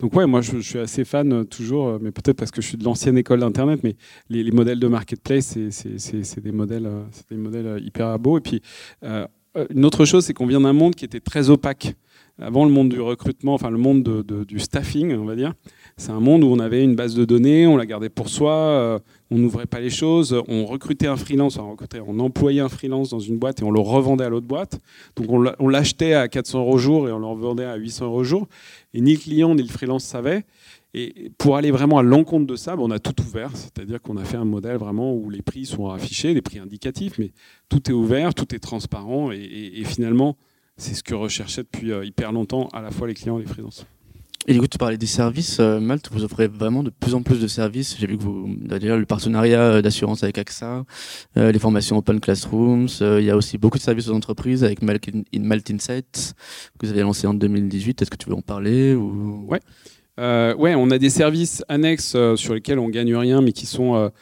[0.00, 2.84] donc ouais, moi je, suis assez fan toujours, mais peut-être parce que je suis de
[2.84, 3.96] l'ancienne école d'internet, mais
[4.28, 6.90] les, modèles de marketplace c'est des modèles
[7.30, 8.38] des modèles hyper beaux.
[8.38, 8.62] Et puis
[9.70, 11.94] une autre chose, c'est qu'on vient d'un monde qui était très opaque.
[12.38, 14.02] Avant le monde du recrutement, enfin le monde
[14.46, 15.54] du staffing, on va dire,
[15.96, 18.52] c'est un monde où on avait une base de données, on la gardait pour soi,
[18.52, 18.98] euh,
[19.30, 23.38] on n'ouvrait pas les choses, on recrutait un freelance, on, employait un freelance dans une
[23.38, 24.80] boîte et on le revendait à l'autre boîte.
[25.16, 28.48] Donc on l'achetait à 400 euros jour et on le revendait à 800 euros jour.
[28.92, 30.44] Et ni le client ni le freelance savaient.
[30.98, 34.24] Et pour aller vraiment à l'encontre de ça, on a tout ouvert, c'est-à-dire qu'on a
[34.24, 37.32] fait un modèle vraiment où les prix sont affichés, les prix indicatifs, mais
[37.68, 40.38] tout est ouvert, tout est transparent, et, finalement,
[40.76, 43.48] c'est ce que recherchaient depuis euh, hyper longtemps à la fois les clients et les
[43.48, 43.86] freelances.
[44.48, 45.58] Et du coup, tu parlais des services.
[45.58, 47.96] Euh, Malte, vous offrez vraiment de plus en plus de services.
[47.98, 50.84] J'ai vu que vous, d'ailleurs, le partenariat euh, d'assurance avec AXA,
[51.36, 52.86] euh, les formations Open Classrooms.
[53.00, 56.34] il y a aussi beaucoup de services aux entreprises avec Malte, Malte Insights
[56.78, 58.02] que vous avez lancé en 2018.
[58.02, 59.46] Est-ce que tu veux en parler ou...
[59.48, 59.60] Ouais.
[60.16, 64.12] ouais, on a des services annexes sur lesquels on gagne rien, mais qui sont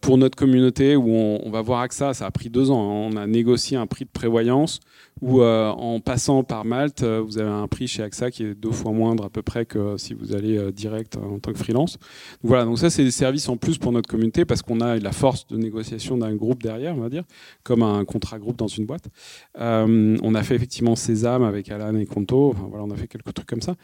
[0.00, 2.14] pour notre communauté où on, va voir AXA.
[2.14, 2.82] Ça a pris deux ans.
[2.82, 3.10] Hein.
[3.12, 4.80] On a négocié un prix de prévoyance
[5.20, 8.54] ou euh, en passant par Malte, euh, vous avez un prix chez AXA qui est
[8.54, 11.58] deux fois moindre à peu près que si vous allez euh, direct en tant que
[11.58, 11.98] freelance.
[12.42, 15.12] voilà, donc ça c'est des services en plus pour notre communauté parce qu'on a la
[15.12, 17.24] force de négociation d'un groupe derrière, on va dire,
[17.62, 19.08] comme un contrat groupe dans une boîte.
[19.56, 23.48] on a fait effectivement Sésame avec Alan et Conto, voilà, on a fait quelques trucs
[23.48, 23.74] comme ça.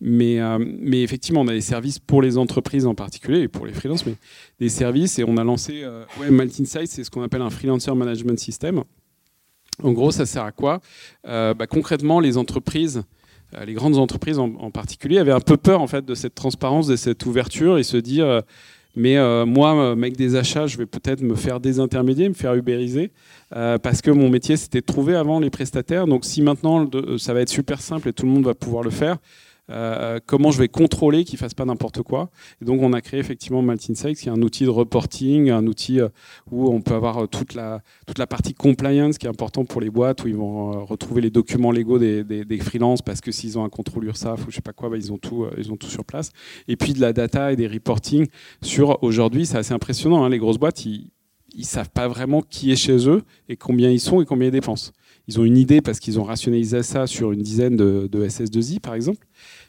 [0.00, 3.72] Mais, mais effectivement, on a des services pour les entreprises en particulier et pour les
[3.72, 4.14] freelances, mais
[4.60, 5.84] des services et on a lancé
[6.20, 8.84] Insight, c'est ce qu'on appelle un freelancer management system.
[9.82, 10.80] En gros, ça sert à quoi?
[11.26, 13.02] Euh, bah, Concrètement, les entreprises,
[13.56, 16.86] euh, les grandes entreprises en, particulier, avaient un peu peur en fait de cette transparence,
[16.86, 18.40] de cette ouverture, et se dire euh,
[18.96, 23.10] mais moi, mec des achats, je vais peut-être me faire désintermédier, me faire ubériser,
[23.50, 26.06] parce que mon métier c'était de trouver avant les prestataires.
[26.06, 26.88] Donc si maintenant
[27.18, 29.16] ça va être super simple et tout le monde va pouvoir le faire,
[29.70, 32.30] euh, comment je vais contrôler qu'ils fassent pas n'importe quoi.
[32.60, 35.66] Et donc on a créé effectivement Malt Insights, qui est un outil de reporting, un
[35.66, 36.08] outil euh,
[36.50, 39.90] où on peut avoir toute la toute la partie compliance qui est important pour les
[39.90, 43.58] boîtes, où ils vont retrouver les documents légaux des, des, des freelances parce que s'ils
[43.58, 45.76] ont un contrôle URSAF ou je sais pas quoi, bah, ils ont tout ils ont
[45.76, 46.30] tout sur place.
[46.68, 48.26] Et puis de la data et des reporting
[48.62, 50.24] sur aujourd'hui, c'est assez impressionnant.
[50.24, 51.10] Hein, les grosses boîtes, ils
[51.54, 54.52] ils savent pas vraiment qui est chez eux et combien ils sont et combien ils
[54.52, 54.92] dépensent.
[55.26, 58.94] Ils ont une idée parce qu'ils ont rationalisé ça sur une dizaine de, SS2I, par
[58.94, 59.26] exemple.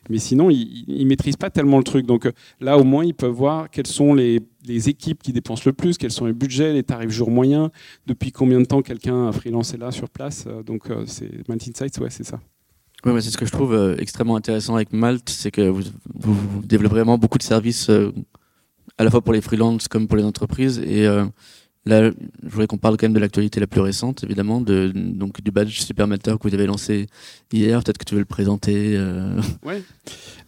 [0.09, 2.05] Mais sinon, ils ne maîtrisent pas tellement le truc.
[2.05, 5.97] Donc là, au moins, ils peuvent voir quelles sont les, équipes qui dépensent le plus,
[5.97, 7.69] quels sont les budgets, les tarifs jour moyens,
[8.05, 10.45] depuis combien de temps quelqu'un a freelancé là sur place.
[10.65, 12.39] Donc, euh, c'est Malt Insights, ouais, c'est ça.
[13.05, 15.83] Oui, c'est ce que je trouve euh, extrêmement intéressant avec Malte, c'est que vous,
[16.63, 18.11] développez vraiment beaucoup de services euh,
[18.97, 20.79] à la fois pour les freelances comme pour les entreprises.
[20.79, 21.07] Et
[21.87, 25.41] Là, je voudrais qu'on parle quand même de l'actualité la plus récente, évidemment, de, donc
[25.43, 27.05] du badge Supermatter que vous avez lancé
[27.53, 27.83] hier.
[27.83, 28.95] Peut-être que tu veux le présenter.
[28.97, 29.39] Euh...
[29.63, 29.75] Oui.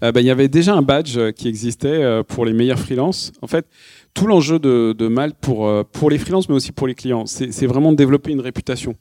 [0.04, 3.32] Euh, bah, il y avait déjà un badge qui existait euh, pour les meilleurs freelances.
[3.44, 3.68] En fait,
[4.16, 7.28] tout l'enjeu de, de Malte pour, euh, pour les freelances, mais aussi pour les clients,
[7.28, 8.96] c'est vraiment de développer une réputation.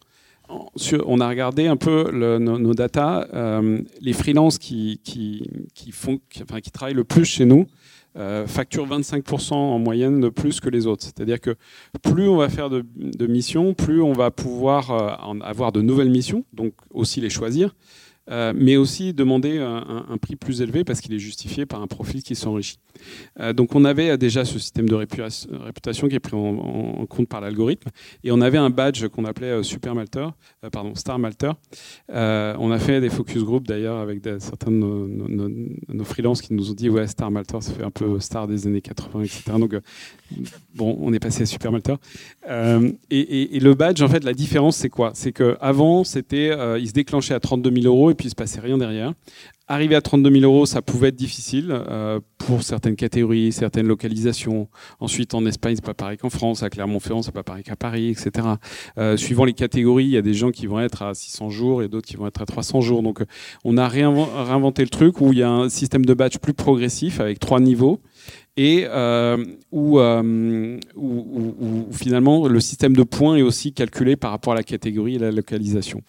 [0.49, 3.27] On a regardé un peu nos, nos, data.
[4.01, 7.67] les freelances qui, qui, qui, font, enfin, qui travaillent le plus chez nous,
[8.17, 11.05] euh, facture 25% en moyenne de plus que les autres.
[11.05, 11.57] C'est-à-dire que
[12.03, 12.85] plus on va faire de,
[13.27, 17.75] missions, plus on va pouvoir euh, avoir de nouvelles missions, donc aussi les choisir.
[18.29, 22.23] Euh, mais aussi demander un, prix plus élevé parce qu'il est justifié par un profil
[22.23, 22.79] qui s'enrichit.
[23.39, 27.41] Euh, donc on avait déjà ce système de réputation qui est pris en, compte par
[27.41, 27.91] l'algorithme
[28.25, 30.27] et on avait un badge qu'on appelait euh, Super Malter,
[30.73, 31.53] pardon Star Malter.
[32.09, 36.71] on a fait des focus group d'ailleurs avec certains de nos, nos, freelances qui nous
[36.71, 39.43] ont dit ouais Star Malter ça fait un peu star des années 80 etc.
[39.59, 39.77] Donc
[40.75, 41.95] bon on est passé à Super Malter.
[43.11, 45.13] Et, et, le badge en fait la différence c'est quoi?
[45.15, 48.79] C'est qu'avant c'était il se déclenchait à 32 000 euros puis il se passait rien
[48.79, 49.13] derrière.
[49.69, 54.69] Arriver à 32 000 euros, ça pouvait être difficile euh, pour certaines catégories, certaines localisations.
[55.01, 56.63] Ensuite, en Espagne, c'est pas pareil qu'en France.
[56.63, 58.47] À Clermont-Ferrand, c'est pas pareil qu'à Paris, etc.
[58.99, 61.83] Euh, suivant les catégories, il y a des gens qui vont être à 600 jours
[61.83, 63.03] et d'autres qui vont être à 300 jours.
[63.03, 63.23] Donc,
[63.65, 67.21] on a réinventé le truc où il y a un système de batch plus progressif
[67.21, 68.01] avec trois niveaux
[68.57, 69.37] et euh,
[69.75, 75.17] euh, où, finalement le système de points est aussi calculé par rapport à la catégorie
[75.17, 76.01] et la localisation.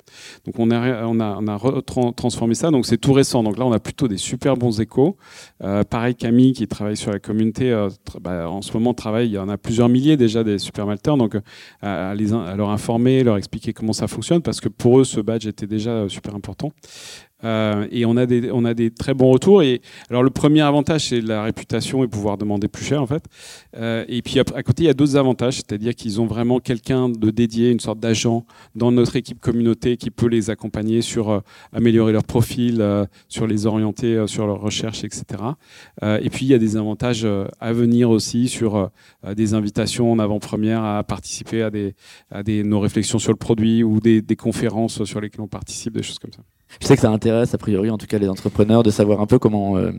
[0.46, 1.82] Donc on a, on a, on a
[2.14, 3.44] transformé ça, donc c'est tout récent.
[3.44, 5.18] Donc là on a plutôt des super bons échos.
[5.64, 7.90] Euh, pareil Camille qui travaille sur la communauté, euh,
[8.22, 11.18] bah, en ce moment travaille, il y en a plusieurs milliers déjà des super malteurs,
[11.18, 11.38] donc
[11.82, 15.20] à, les, à leur informer, leur expliquer comment ça fonctionne, parce que pour eux ce
[15.20, 16.72] badge était déjà super important.
[17.44, 19.62] Euh, et on a, des, on a des très bons retours.
[19.64, 23.24] Et alors le premier avantage, c'est la réputation et pouvoir demander plus cher en fait.
[23.78, 27.10] Euh, et puis à, côté, il y a d'autres avantages, c'est-à-dire qu'ils ont vraiment quelqu'un
[27.10, 28.46] de dédié, une sorte d'agent
[28.76, 31.40] dans notre équipe communauté qui peut les accompagner sur euh,
[31.74, 32.84] améliorer leur profil,
[33.28, 35.26] sur les orienter sur leur recherche, etc.
[36.02, 37.28] et puis il y a des avantages
[37.60, 38.90] à venir aussi sur
[39.36, 41.96] des invitations en avant-première à participer à des,
[42.32, 46.04] à des nos réflexions sur le produit ou des, conférences sur lesquelles on participe, des
[46.04, 46.42] choses comme ça.
[46.82, 49.40] Je sais que ça a priori en tout cas les entrepreneurs de savoir un peu
[49.40, 49.92] comment euh,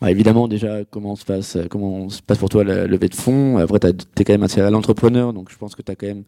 [0.00, 3.58] bah, évidemment déjà comment se passe comment se passe pour toi la levée de fonds.
[3.58, 6.06] Après tu es quand même attiré à l'entrepreneur donc je pense que tu as quand
[6.06, 6.24] même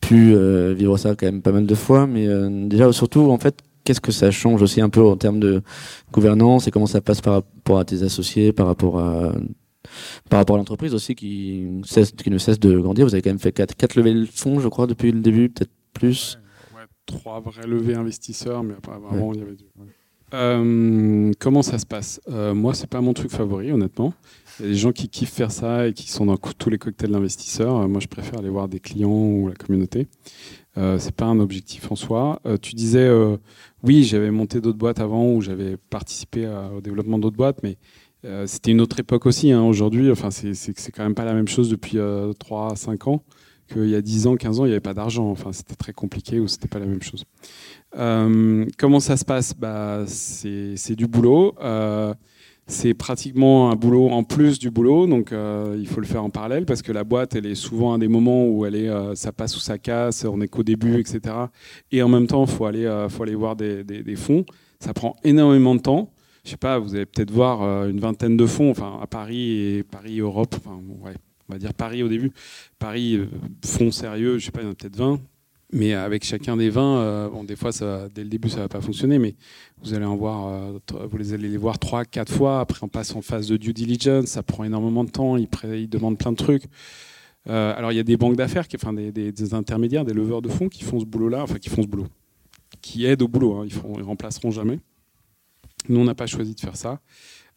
[0.00, 2.06] pu euh, vivre ça quand même pas mal de fois.
[2.06, 5.40] Mais euh, déjà surtout en fait qu'est-ce que ça change aussi un peu en termes
[5.40, 5.62] de
[6.12, 9.32] gouvernance et comment ça passe par rapport à tes associés par rapport à
[10.28, 13.06] par rapport à l'entreprise aussi qui, cesse, qui ne cesse de grandir?
[13.06, 15.48] Vous avez quand même fait quatre, quatre levées de fonds je crois depuis le début
[15.48, 16.38] peut-être plus
[17.06, 19.64] trois vrais levées investisseurs, mais avant, il y avait du.
[20.34, 22.20] Euh, comment ça se passe?
[22.28, 24.12] Euh, Moi, c'est pas mon truc favori, honnêtement.
[24.58, 26.78] Il y a des gens qui kiffent faire ça et qui sont dans tous les
[26.78, 27.76] cocktails d'investisseurs.
[27.76, 30.08] Euh, moi, je préfère aller voir des clients ou la communauté.
[30.78, 32.40] Euh, c'est pas un objectif en soi.
[32.60, 33.08] Tu disais,
[33.82, 37.78] oui, j'avais monté d'autres boîtes avant ou j'avais participé au développement d'autres boîtes, mais
[38.46, 39.52] c'était une autre époque aussi.
[39.52, 39.62] Hein.
[39.62, 41.98] Aujourd'hui, enfin, c'est quand même pas la même chose depuis
[42.38, 43.22] 3 à 5 ans
[43.66, 45.30] qu'il y a 10 ans, 15 ans, il n'y avait pas d'argent.
[45.30, 47.24] Enfin, c'était très compliqué ou c'était pas la même chose.
[47.96, 49.54] Euh, comment ça se passe?
[49.54, 51.54] Bah, C'est du boulot.
[51.62, 52.14] Euh,
[52.68, 56.30] c'est pratiquement un boulot en plus du boulot, donc euh, il faut le faire en
[56.30, 59.30] parallèle parce que la boîte, elle est souvent à des moments où elle est, ça
[59.30, 61.32] passe ou ça casse, on est qu'au début, etc.
[61.92, 64.44] Et en même temps, il faut aller, faut aller voir des, des, fonds.
[64.80, 66.10] Ça prend énormément de temps.
[66.44, 69.82] Je sais pas, vous allez peut-être voir une vingtaine de fonds, enfin à Paris et
[69.84, 70.56] Paris Europe.
[70.58, 71.14] Enfin, ouais,
[71.48, 72.32] on va dire Paris au début.
[72.78, 73.26] Paris, euh,
[73.64, 75.20] fond sérieux, je sais pas, il y en a peut-être 20.
[75.72, 77.70] Mais avec chacun des 20, euh, bon, des fois,
[78.14, 79.34] dès le début, ça va pas fonctionner, mais
[79.82, 80.78] vous allez en voir, euh,
[81.10, 82.60] vous allez les voir trois, quatre fois.
[82.60, 85.36] Après, on passe en phase de due diligence, ça prend énormément de temps.
[85.36, 86.64] Ils, ils demandent plein de trucs.
[87.46, 90.68] alors, il y a des banques d'affaires, enfin des, des, intermédiaires, des leveurs de fonds
[90.68, 92.06] qui font ce boulot-là, enfin qui font ce boulot,
[92.80, 93.56] qui aident au boulot.
[93.56, 94.78] Hein, ils, ils remplaceront jamais.
[95.88, 97.00] Nous, on n'a pas choisi de faire ça.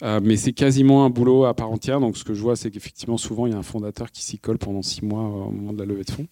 [0.01, 1.99] Euh, mais c'est quasiment un boulot à part entière.
[1.99, 4.39] Donc, ce que je vois, c'est qu'effectivement, souvent, il y a un fondateur qui s'y
[4.39, 6.27] colle pendant six mois au moment de la levée de fonds.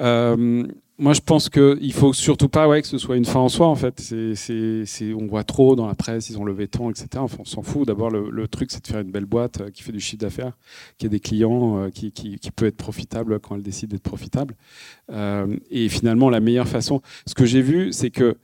[0.00, 0.66] Euh,
[1.02, 3.66] moi, je pense qu'il faut surtout pas ouais, que ce soit une fin en soi.
[3.66, 7.24] En fait, c'est, on voit trop dans la presse, ils ont levé tant, etc.
[7.38, 7.86] On s'en fout.
[7.86, 10.52] D'abord, le, truc, c'est de faire une belle boîte euh, qui fait du chiffre d'affaires,
[10.98, 14.54] qui a des clients, euh, qui, peut être profitable quand elle décide d'être profitable.
[15.10, 17.02] Euh, et finalement, la meilleure façon.
[17.26, 18.36] Ce que j'ai vu, c'est que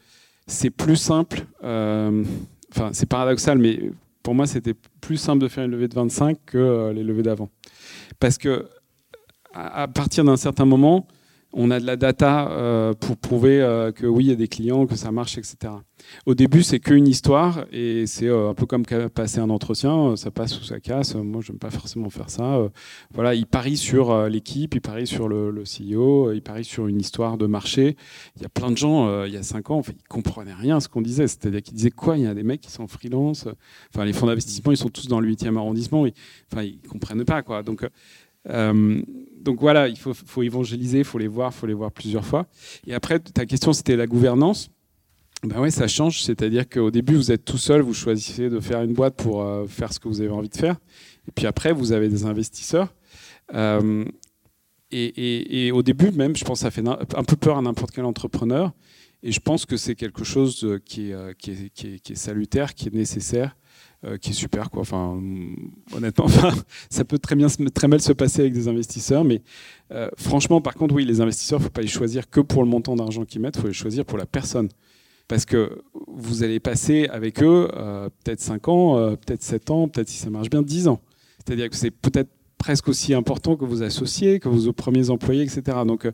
[0.48, 1.46] c'est plus simple.
[1.62, 3.92] enfin, c'est paradoxal, mais
[4.29, 7.49] pour moi, c'était plus simple de faire une levée de 25 que les levées d'avant,
[8.21, 8.69] parce que
[9.55, 11.09] à partir d'un certain moment
[11.61, 14.47] on a de la data euh, pour prouver euh, que oui, il y a des
[14.47, 15.73] clients, que ça marche, etc.
[16.25, 20.31] Au début, c'est qu'une histoire et c'est euh, un peu comme passer un entretien, ça
[20.31, 21.16] passe ou ça casse.
[21.16, 22.71] Moi, je n'aime pas forcément faire ça.
[23.12, 27.37] voilà, il parie sur l'équipe, il parie sur le, CEO, il parie sur une histoire
[27.37, 27.97] de marché.
[28.37, 30.81] Il y a plein de gens, il y a cinq ans, ils comprenaient rien à
[30.81, 31.27] ce qu'on disait.
[31.27, 33.49] C'est-à-dire qu'ils disaient quoi Il y a des mecs qui sont freelance.
[33.92, 36.07] Enfin, les fonds d'investissement, ils sont tous dans le 8e arrondissement.
[36.53, 37.64] Enfin, ils comprennent pas quoi.
[37.64, 37.85] Donc
[38.49, 39.03] euh,
[39.41, 42.47] donc voilà, il faut, évangéliser, il faut les voir, il faut les voir plusieurs fois.
[42.87, 44.71] Et après, ta question, c'était la gouvernance.
[45.45, 46.23] Ben ouais, ça change.
[46.23, 49.67] C'est-à-dire qu'au début, vous êtes tout seul, vous choisissez de faire une boîte pour euh,
[49.67, 50.77] faire ce que vous avez envie de faire.
[51.29, 52.93] Et puis après, vous avez des investisseurs.
[53.55, 54.05] Euh,
[54.91, 58.05] et, au début, même, je pense que ça fait un peu peur à n'importe quel
[58.05, 58.73] entrepreneur.
[59.23, 63.57] Et je pense que c'est quelque chose qui est, salutaire, qui est nécessaire.
[64.05, 64.71] Euh, qui est super.
[64.71, 64.83] Quoi.
[64.83, 65.21] Enfin,
[65.93, 66.29] honnêtement,
[66.89, 69.43] ça peut très, bien, très mal se passer avec des investisseurs, mais
[69.91, 72.63] euh, franchement, par contre, oui, les investisseurs, il ne faut pas les choisir que pour
[72.63, 74.69] le montant d'argent qu'ils mettent, il faut les choisir pour la personne.
[75.27, 80.09] Parce que vous allez passer avec eux euh, peut-être 5 ans, peut-être 7 ans, peut-être
[80.09, 81.01] si ça marche bien, 10 ans.
[81.45, 85.79] C'est-à-dire que c'est peut-être presque aussi important que vos associés, que vos premiers employés, etc.
[85.85, 86.09] Donc,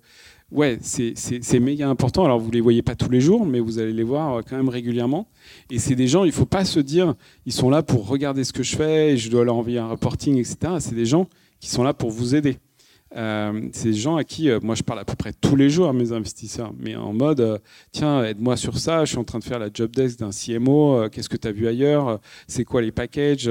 [0.54, 2.24] ouais, c'est méga important.
[2.24, 4.56] Alors, vous ne les voyez pas tous les jours, mais vous allez les voir quand
[4.56, 5.28] même régulièrement.
[5.70, 7.14] Et c'est des gens, il ne faut pas se dire,
[7.44, 9.88] ils sont là pour regarder ce que je fais, et je dois leur envoyer un
[9.88, 10.56] reporting, etc.
[10.78, 11.28] C'est des gens
[11.60, 12.56] qui sont là pour vous aider.
[13.16, 15.70] Euh, c'est des gens à qui, euh, moi je parle à peu près tous les
[15.70, 17.58] jours à mes investisseurs, mais en mode, euh,
[17.92, 21.08] tiens, aide-moi sur ça, je suis en train de faire la job desk d'un CMO,
[21.10, 23.50] qu'est-ce que tu as vu ailleurs, c'est quoi les packages,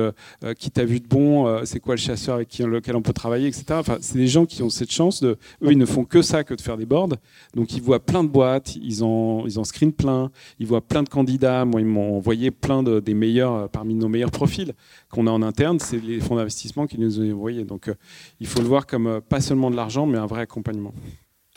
[0.57, 3.65] qui t'a vu de bon, c'est quoi le chasseur avec lequel on peut travailler, etc.
[3.71, 6.43] Enfin, c'est des gens qui ont cette chance de, eux, ils ne font que ça,
[6.43, 7.09] que de faire des boards,
[7.55, 11.03] donc ils voient plein de boîtes, ils en, ils en screen plein, ils voient plein
[11.03, 14.73] de candidats, moi ils m'ont envoyé plein de, des meilleurs, parmi nos meilleurs profils
[15.09, 17.63] qu'on a en interne, c'est les fonds d'investissement qui nous ont envoyés.
[17.63, 17.91] Donc
[18.39, 20.93] il faut le voir comme pas seulement de l'argent, mais un vrai accompagnement.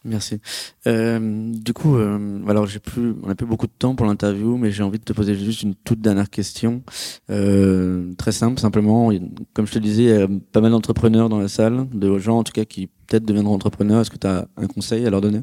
[0.07, 0.41] Merci.
[0.87, 4.57] Euh, du coup, euh, alors j'ai plus, on n'a plus beaucoup de temps pour l'interview,
[4.57, 6.83] mais j'ai envie de te poser juste une toute dernière question,
[7.31, 9.11] euh, très simple, simplement.
[9.53, 12.39] Comme je te disais, il y a pas mal d'entrepreneurs dans la salle, de gens
[12.39, 14.01] en tout cas qui peut-être deviendront entrepreneurs.
[14.01, 15.43] Est-ce que tu as un conseil à leur donner?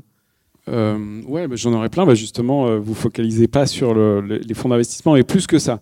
[0.69, 2.05] Euh, ouais, bah, j'en aurais plein.
[2.05, 5.81] Bah, justement, vous focalisez pas sur les fonds d'investissement et plus que ça.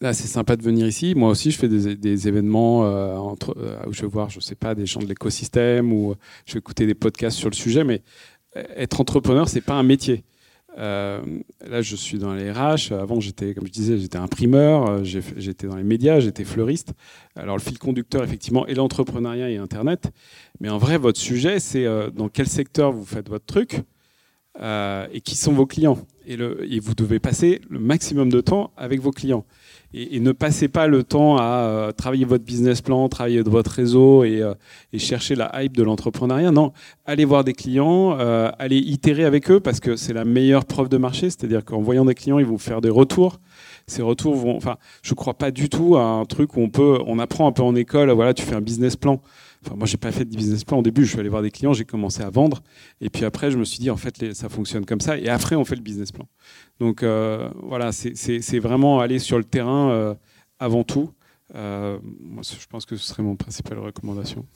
[0.00, 1.14] Là, c'est sympa de venir ici.
[1.14, 3.18] Moi aussi, je fais des, événements euh,
[3.56, 6.14] euh, où je vais voir, je sais pas, des gens de l'écosystème ou
[6.44, 7.82] je vais écouter des podcasts sur le sujet.
[7.82, 8.02] Mais
[8.54, 10.24] être entrepreneur, c'est pas un métier.
[10.78, 11.20] Euh,
[11.66, 12.92] là, je suis dans les RH.
[12.92, 15.02] Avant, j'étais, comme je disais, j'étais imprimeur.
[15.04, 16.20] J'étais dans les médias.
[16.20, 16.92] J'étais fleuriste.
[17.34, 20.10] Alors, le fil conducteur, effectivement, est l'entrepreneuriat et Internet.
[20.60, 23.80] Mais en vrai, votre sujet, c'est dans quel secteur vous faites votre truc
[24.60, 25.98] et qui sont vos clients.
[26.26, 29.46] Et vous devez passer le maximum de temps avec vos clients
[29.92, 34.24] et, ne passez pas le temps à euh, travailler votre business plan, travailler votre réseau
[34.24, 34.54] et, euh,
[34.92, 36.52] et chercher la hype de l'entrepreneuriat.
[36.52, 36.72] Non,
[37.06, 40.88] allez voir des clients, euh, allez itérer avec eux parce que c'est la meilleure preuve
[40.88, 41.30] de marché.
[41.30, 43.40] C'est-à-dire qu'en voyant des clients, ils vont faire des retours.
[43.86, 46.98] Ces retours vont, enfin, je crois pas du tout à un truc où on peut,
[47.06, 48.10] on apprend un peu en école.
[48.10, 49.20] Voilà, tu fais un business plan.
[49.64, 51.04] Enfin, moi, j'ai pas fait de business plan au début.
[51.04, 52.62] Je suis allé voir des clients, j'ai commencé à vendre,
[53.00, 55.18] et puis après, je me suis dit en fait, ça fonctionne comme ça.
[55.18, 56.26] Et après, on fait le business plan.
[56.80, 60.14] Donc euh, voilà, c'est vraiment aller sur le terrain euh,
[60.58, 61.12] avant tout.
[61.54, 64.46] Euh, moi, je pense que ce serait mon principale recommandation.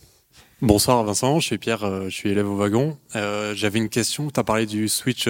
[0.63, 2.99] Bonsoir Vincent, je suis Pierre, je suis élève au wagon.
[3.13, 5.29] J'avais une question, tu as parlé du switch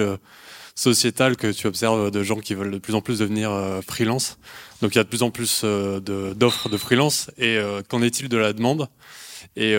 [0.73, 3.51] sociétal que tu observes de gens qui veulent de plus en plus devenir
[3.85, 4.39] freelance.
[4.81, 7.29] Donc il y a de plus en plus d'offres de, freelance.
[7.37, 8.87] Et qu'en est-il de la demande?
[9.55, 9.75] Et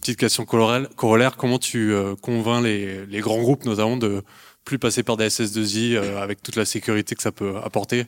[0.00, 4.22] petite question corollaire, comment tu convaincs les, les, grands groupes notamment de
[4.64, 8.06] plus passer par des SS2I euh, avec toute la sécurité que ça peut apporter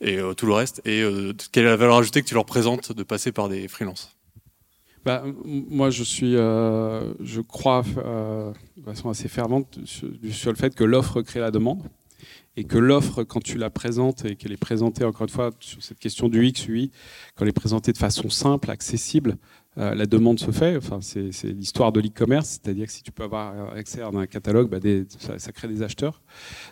[0.00, 2.44] et euh, tout le reste Et euh, quelle est la valeur ajoutée que tu leur
[2.44, 4.16] présentes de passer par des freelances?
[5.04, 11.22] Bah, moi, je suis, je crois de façon assez fervente sur, le fait que l'offre
[11.22, 11.82] crée la demande.
[12.56, 15.82] et que l'offre, quand tu la présentes et qu'elle est présentée, encore une fois, sur
[15.82, 16.92] cette question du X, UI,
[17.34, 19.38] quand elle est présentée de façon simple, accessible,
[19.78, 20.76] euh, la demande se fait.
[20.76, 24.68] Enfin, c'est l'histoire de l'e-commerce, c'est-à-dire que si tu peux avoir accès à un catalogue,
[24.68, 24.78] bah,
[25.38, 26.22] ça, crée des acheteurs.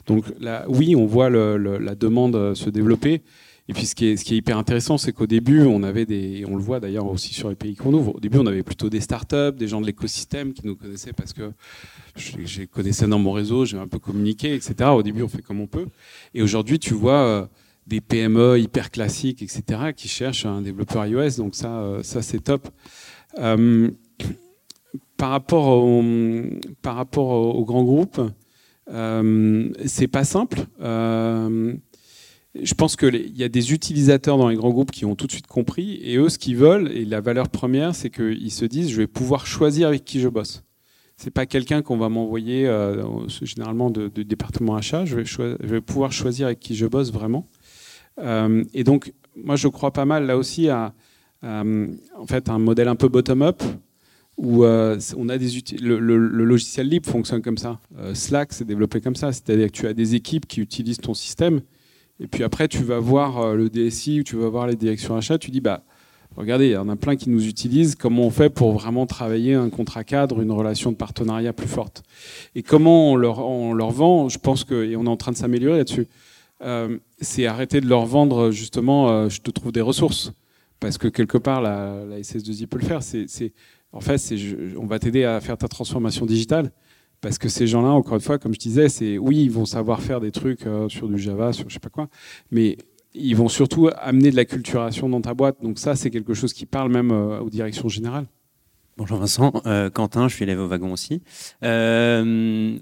[0.06, 0.24] Donc
[0.68, 3.22] oui, on voit la demande se développer.
[3.70, 6.62] Et puis ce qui est, hyper intéressant, c'est qu'au début, on avait des, on le
[6.62, 9.52] voit d'ailleurs aussi sur les pays qu'on ouvre, au début on avait plutôt des startups,
[9.56, 11.52] des gens de l'écosystème qui nous connaissaient parce que
[12.16, 14.90] je, connaissais dans mon réseau, j'ai un peu communiqué, etc.
[14.90, 15.86] Au début on fait comme on peut.
[16.34, 17.46] Et aujourd'hui tu vois euh,
[17.86, 19.92] des PME hyper classiques, etc.
[19.96, 22.68] qui cherchent un développeur iOS, donc ça, euh, ça c'est top.
[23.38, 23.90] Euh,
[25.16, 26.02] par rapport au,
[26.82, 28.20] par rapport aux, grands groupes,
[29.86, 30.66] c'est pas simple
[32.54, 35.32] je pense qu'il y a des utilisateurs dans les grands groupes qui ont tout de
[35.32, 38.90] suite compris, et eux, ce qu'ils veulent, et la valeur première, c'est qu'ils se disent,
[38.90, 40.64] je vais pouvoir choisir avec qui je bosse.
[41.16, 43.04] C'est pas quelqu'un qu'on va m'envoyer euh,
[43.42, 45.04] généralement de, département achat.
[45.04, 47.46] Je vais, pouvoir choisir avec qui je bosse vraiment.
[48.18, 50.92] Euh, et donc, moi, je crois pas mal là aussi à,
[51.42, 53.62] en fait un modèle un peu bottom-up
[54.36, 55.48] où euh, on a des
[55.80, 57.78] le, logiciel libre fonctionne comme ça.
[58.14, 61.60] Slack, c'est développé comme ça, c'est-à-dire que tu as des équipes qui utilisent ton système.
[62.20, 65.16] Et puis après, tu vas voir euh, le DSI ou tu vas voir les directions
[65.16, 65.82] achats, tu dis, bah,
[66.36, 69.54] regardez, il y en a plein qui nous utilisent, comment on fait pour vraiment travailler
[69.54, 72.02] un contrat cadre, une relation de partenariat plus forte?
[72.54, 75.32] Et comment on leur, on leur vend, je pense que, et on est en train
[75.32, 76.06] de s'améliorer là-dessus,
[76.62, 80.32] euh, c'est arrêter de leur vendre justement, euh, je te trouve des ressources.
[80.80, 83.02] Parce que quelque part, la, la SS2I peut le faire.
[83.02, 83.52] C'est,
[83.92, 84.38] en fait, c'est,
[84.78, 86.72] on va t'aider à faire ta transformation digitale.
[87.20, 90.20] Parce que ces gens-là, encore une fois, comme je disais, oui, ils vont savoir faire
[90.20, 92.08] des trucs euh, sur du Java, sur je sais pas quoi,
[92.50, 92.78] mais
[93.12, 95.62] ils vont surtout amener de la culturation dans ta boîte.
[95.62, 98.26] Donc ça, c'est quelque chose qui parle même euh, aux directions générales.
[99.00, 101.22] Bonjour Vincent, euh, Quentin, je suis élève au wagon aussi.
[101.64, 102.22] Euh,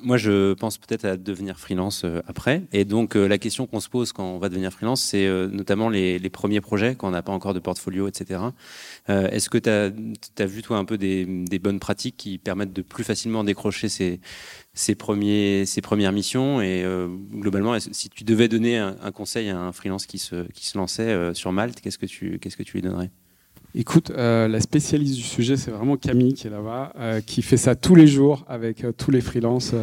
[0.03, 2.65] moi, je pense peut-être à devenir freelance euh, après.
[2.73, 6.19] Et donc, la question qu'on se pose quand on va devenir freelance, c'est notamment les,
[6.29, 8.41] premiers projets, quand on n'a pas encore de portfolio, etc.
[9.07, 11.25] Est-ce que tu as, vu, toi, un peu des,
[11.61, 14.21] bonnes pratiques qui permettent de plus facilement décrocher ces,
[14.75, 16.61] ces, premiers, ces premières missions?
[16.61, 16.85] Et
[17.33, 21.33] globalement, si tu devais donner un, conseil à un freelance qui se, qui se lançait
[21.35, 23.13] sur Malte, tu, qu'est-ce que tu lui donnerais?
[23.75, 27.59] Écoute, euh, la spécialiste du sujet, c'est vraiment Camille qui est là-bas, euh, qui fait
[27.59, 29.75] ça tous les jours avec euh, tous les freelances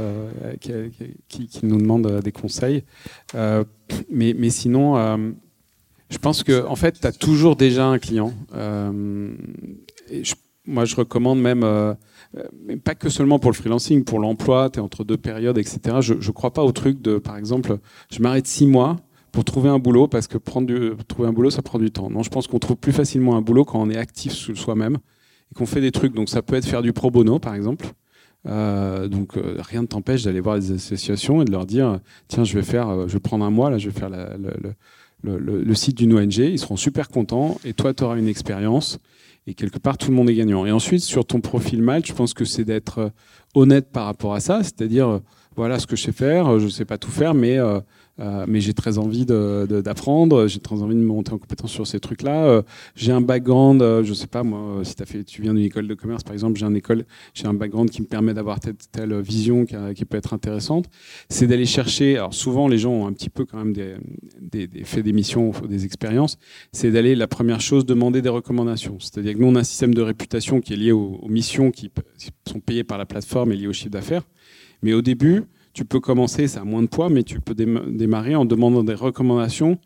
[0.59, 2.83] qui, nous demandent des conseils.
[4.09, 4.95] Mais, sinon,
[6.09, 8.33] je pense que en fait, tu as toujours déjà un client.
[10.09, 10.23] Et
[10.65, 11.61] moi, je recommande même,
[12.83, 15.97] pas que seulement pour le freelancing, pour l'emploi, tu es entre deux périodes, etc.
[16.01, 17.77] Je ne crois pas au truc de, par exemple,
[18.11, 18.97] je m'arrête six mois
[19.35, 22.09] pour trouver un boulot, parce que prendre trouver un boulot, ça prend du temps.
[22.09, 24.97] Non, je pense qu'on trouve plus facilement un boulot quand on est actif soi-même
[25.51, 26.13] et qu'on fait des trucs.
[26.13, 27.85] Donc ça peut être faire du pro bono, par exemple.
[28.47, 32.45] Euh, donc euh, rien ne t'empêche d'aller voir des associations et de leur dire tiens,
[32.45, 34.77] je vais faire, euh, je vais prendre un mois là, je vais faire le,
[35.23, 36.37] le, site d'une ONG.
[36.37, 38.99] Ils seront super contents et toi, tu auras une expérience
[39.47, 40.65] et quelque part tout le monde est gagnant.
[40.65, 43.11] Et ensuite, sur ton profil mal, je pense que c'est d'être
[43.53, 45.19] honnête par rapport à ça, c'est-à-dire
[45.57, 47.59] voilà ce que je sais faire, je ne sais pas tout faire, mais
[48.19, 51.99] euh, mais j'ai très envie d'apprendre, j'ai très envie de monter en compétence sur ces
[51.99, 52.45] trucs-là.
[52.45, 52.61] Euh,
[52.95, 55.87] j'ai un background, euh, je sais pas moi, si as fait, tu viens d'une école
[55.87, 58.75] de commerce par exemple, j'ai un école, j'ai un background qui me permet d'avoir telle,
[58.91, 60.85] telle vision qui, qui, peut être intéressante.
[61.27, 62.15] C'est d'aller chercher.
[62.17, 63.95] Alors souvent les gens ont un petit peu quand même des,
[64.39, 66.37] des, des fait des missions, des expériences.
[66.71, 68.97] C'est d'aller la première chose demander des recommandations.
[68.99, 71.71] C'est-à-dire que nous on a un système de réputation qui est lié aux, aux missions
[71.71, 71.91] qui
[72.47, 74.23] sont payées par la plateforme et liées au chiffre d'affaires.
[74.81, 75.43] Mais au début,
[75.75, 78.93] tu peux commencer, ça a moins de poids, mais tu peux démarrer en demandant des
[78.93, 79.77] recommandations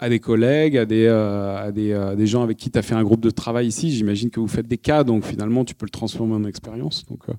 [0.00, 3.20] à des collègues, à des, euh, euh, gens avec qui tu as fait un groupe
[3.20, 3.92] de travail ici.
[3.92, 7.06] J'imagine que vous faites des cas, donc finalement, tu peux le transformer en expérience.
[7.06, 7.32] Donc euh,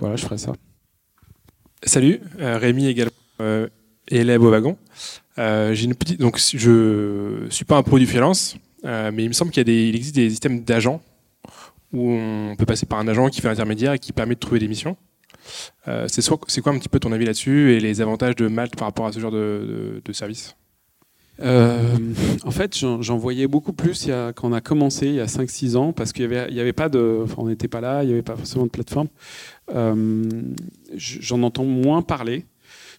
[0.00, 0.52] voilà, je ferai ça.
[1.84, 3.12] Salut, Rémi également,
[4.08, 4.76] élève au wagon.
[5.36, 5.94] J'ai une
[6.34, 11.00] je suis pas un produit freelance, mais il me semble qu'il existe des systèmes d'agents
[11.92, 14.58] où on peut passer par un agent qui fait l'intermédiaire et qui permet de trouver
[14.58, 14.96] des missions.
[15.88, 16.26] Euh, c'est
[16.62, 19.12] quoi un petit peu ton avis là-dessus et les avantages de Malte par rapport à
[19.12, 20.56] ce genre de, service?
[21.40, 21.96] Euh,
[22.44, 25.26] en fait, j'en voyais beaucoup plus il a, quand on a commencé il y a
[25.26, 27.24] 5-6 ans, parce qu'il n'y avait, pas de.
[27.36, 29.08] on n'était pas là, il n'y avait pas forcément de plateforme.
[29.74, 30.24] Euh,
[30.94, 32.46] j'en entends moins parler.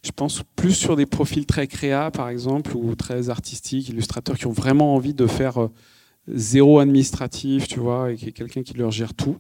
[0.06, 4.46] Je pense plus sur des profils très créa, par exemple, ou très artistiques, illustrateurs qui
[4.46, 5.70] ont vraiment envie de faire
[6.28, 9.38] zéro administratif, tu vois, et quelqu'un qui leur gère tout.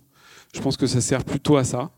[0.55, 1.91] Je pense que ça sert plutôt à ça.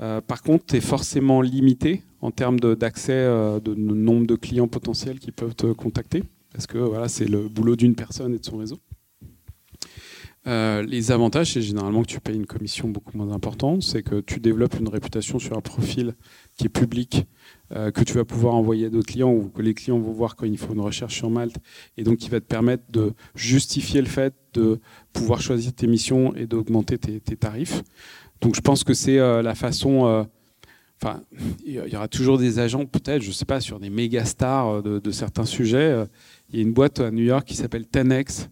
[0.00, 4.68] Euh, par contre, tu es forcément limité en termes d'accès euh, de, nombre de clients
[4.68, 6.22] potentiels qui peuvent te contacter,
[6.52, 8.78] parce que voilà, c'est le boulot d'une personne et de son réseau.
[10.46, 14.20] Euh, les avantages, c'est généralement que tu payes une commission beaucoup moins importante, c'est que
[14.20, 16.14] tu développes une réputation sur un profil
[16.56, 17.26] qui est public,
[17.70, 20.46] que tu vas pouvoir envoyer à d'autres clients ou que les clients vont voir quand
[20.46, 21.56] il faut une recherche sur Malte,
[21.98, 24.80] et donc qui va te permettre de justifier le fait de
[25.12, 27.82] pouvoir choisir tes missions et d'augmenter tes, tarifs.
[28.40, 30.26] Donc je pense que c'est euh, la façon...
[31.00, 31.22] Enfin,
[31.64, 34.82] il y aura toujours des agents, peut-être, je ne sais pas, sur des méga stars
[34.82, 36.04] de, de certains sujets.
[36.50, 38.48] Il y a une boîte à New York qui s'appelle Tenex,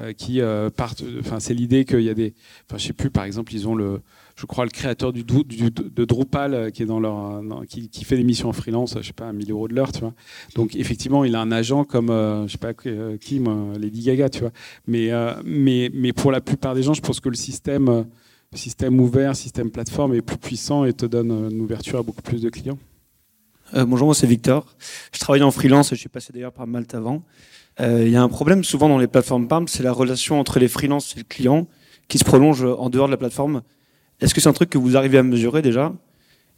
[0.00, 1.02] euh, qui euh, partent.
[1.18, 2.32] Enfin, c'est l'idée qu'il y a des.
[2.66, 3.10] Enfin, je sais plus.
[3.10, 4.00] Par exemple, ils ont le,
[4.36, 8.48] je crois, le créateur de Drupal euh, qui est dans leur, qui, fait des missions
[8.48, 8.96] en freelance.
[8.98, 10.14] Je sais pas, à 1000 euros de l'heure, tu vois.
[10.54, 14.40] Donc, effectivement, il a un agent comme, je sais pas qui, moi, Lady Gaga, tu
[14.40, 14.52] vois.
[14.86, 15.10] Mais,
[15.44, 18.06] mais, mais pour la plupart des gens, je pense que le système,
[18.54, 22.42] système ouvert, système plateforme est plus puissant et te donne une ouverture à beaucoup plus
[22.42, 22.78] de clients.
[23.72, 24.66] bonjour, moi c'est Victor.
[25.12, 27.22] Je travaille en freelance et je suis passé d'ailleurs par Malte avant.
[27.80, 30.58] Euh, il y a un problème souvent dans les plateformes PAM, c'est la relation entre
[30.58, 31.68] les freelances et le client
[32.08, 33.62] qui se prolonge en dehors de la plateforme.
[34.20, 35.92] Est-ce que c'est un truc que vous arrivez à mesurer déjà?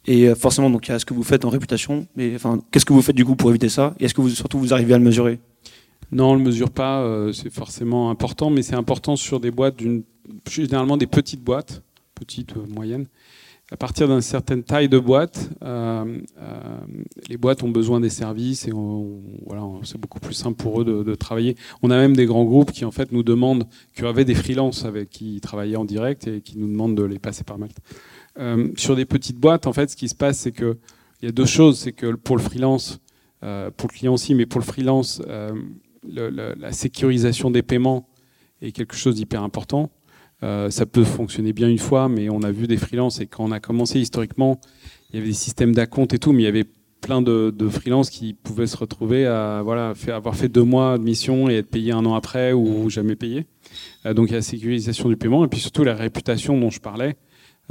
[0.05, 2.59] Et euh, forcément, donc, il y a ce que vous faites en réputation, mais enfin,
[2.71, 3.93] qu'est-ce que vous faites du coup pour éviter ça?
[3.99, 5.39] Et est-ce que vous, surtout vous arrivez à le mesurer?
[6.11, 7.01] Non, on le mesure pas.
[7.01, 10.03] Euh, c'est forcément important, mais c'est important sur des boîtes d'une,
[10.49, 11.83] généralement des petites boîtes,
[12.15, 13.07] petites, moyennes,
[13.71, 16.77] à partir d'une certaine taille de boîte, euh, euh,
[17.27, 21.15] les boîtes ont besoin des services et voilà, c'est beaucoup plus simple pour eux de,
[21.15, 21.55] travailler.
[21.81, 23.63] On a même des grands groupes qui en fait nous demandent,
[23.95, 27.19] qui avaient des freelances avec qui travaillaient en direct et qui nous demandent de les
[27.19, 27.77] passer par Malte.
[28.37, 30.77] Euh, sur des petites boîtes, en fait, ce qui se passe, c'est que
[31.21, 32.99] il y a deux choses, c'est que pour le freelance,
[33.39, 35.21] pour le client aussi, mais pour le freelance,
[36.03, 38.09] la sécurisation des paiements
[38.61, 39.89] est quelque chose d'hyper important.
[40.41, 43.45] Euh, ça peut fonctionner bien une fois, mais on a vu des freelances et quand
[43.45, 44.59] on a commencé historiquement,
[45.09, 46.65] il y avait des systèmes d'acompte et tout, mais il y avait
[47.03, 51.49] plein de, freelances qui pouvaient se retrouver à voilà, avoir fait deux mois de mission
[51.49, 53.45] et être payé un an après ou jamais payé.
[54.05, 56.69] Euh, donc il y a la sécurisation du paiement et puis surtout la réputation dont
[56.69, 57.15] je parlais.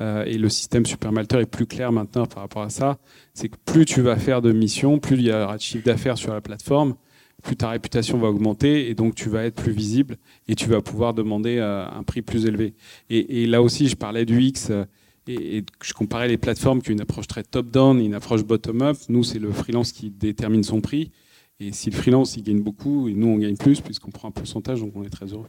[0.01, 2.99] Euh, et le système Supermalter est plus clair maintenant par rapport à ça.
[3.35, 6.17] C'est que plus tu vas faire de missions, plus il y aura de chiffre d'affaires
[6.17, 6.95] sur la plateforme,
[7.43, 10.17] plus ta réputation va augmenter et donc tu vas être plus visible
[10.49, 12.75] et tu vas pouvoir demander euh, un prix plus élevé.
[13.11, 14.85] Et, là aussi, je parlais du X euh,
[15.27, 18.97] et, je comparais les plateformes qui ont une approche très top-down et une approche bottom-up.
[19.09, 21.11] Nous, c'est le freelance qui détermine son prix.
[21.61, 24.33] Et si le freelance, il gagne beaucoup et nous, on gagne plus puisqu'on prend un
[24.33, 25.49] pourcentage, donc on est très heureux.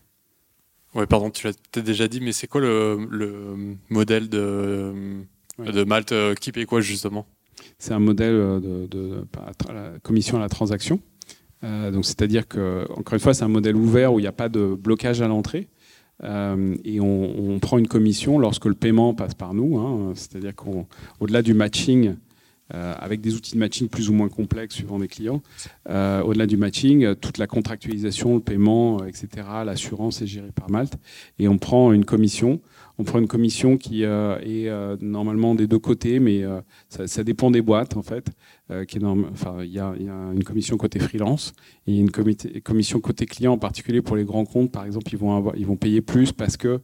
[0.96, 4.94] Ouais, pardon, tu l'as peut-être déjà dit, mais c'est quoi le, modèle de,
[5.60, 7.26] de Malte euh, qui paye quoi justement?
[7.80, 9.26] C'est un modèle de, de,
[10.04, 11.00] commission à la transaction.
[11.64, 14.34] Euh, donc c'est-à-dire que, encore une fois, c'est un modèle ouvert où il n'y a
[14.34, 15.68] pas de blocage à l'entrée.
[16.24, 19.78] Euh, et on, prend une commission lorsque le paiement passe par nous.
[19.78, 20.14] Hein.
[20.16, 22.16] c'est-à-dire qu'au-delà du matching,
[22.74, 25.42] euh, avec des outils de matching plus ou moins complexes suivant des clients,
[25.88, 29.28] au-delà du matching, toute la contractualisation, le paiement, etc.,
[29.66, 30.98] l'assurance est gérée par Malte.
[31.40, 32.62] Et on prend une commission
[33.00, 34.70] on prend une commission qui est
[35.02, 36.44] normalement des deux côtés, mais
[36.90, 38.28] ça, dépend des boîtes en fait.
[38.88, 41.54] Qui est enfin, il y, a, une commission côté freelance
[41.88, 44.72] et une commission côté client, en particulier pour les grands comptes.
[44.72, 46.80] Par exemple, ils vont ils vont payer plus parce que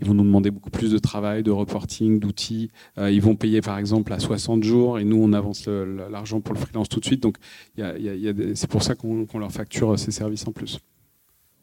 [0.00, 2.70] ils vont nous demander beaucoup plus de travail, de reporting, d'outils.
[2.98, 6.60] ils vont payer par exemple à 60 jours et nous on avance l'argent pour le
[6.60, 7.22] freelance tout de suite.
[7.22, 7.36] Donc
[7.76, 10.78] c'est pour ça qu'on leur facture ces services en plus.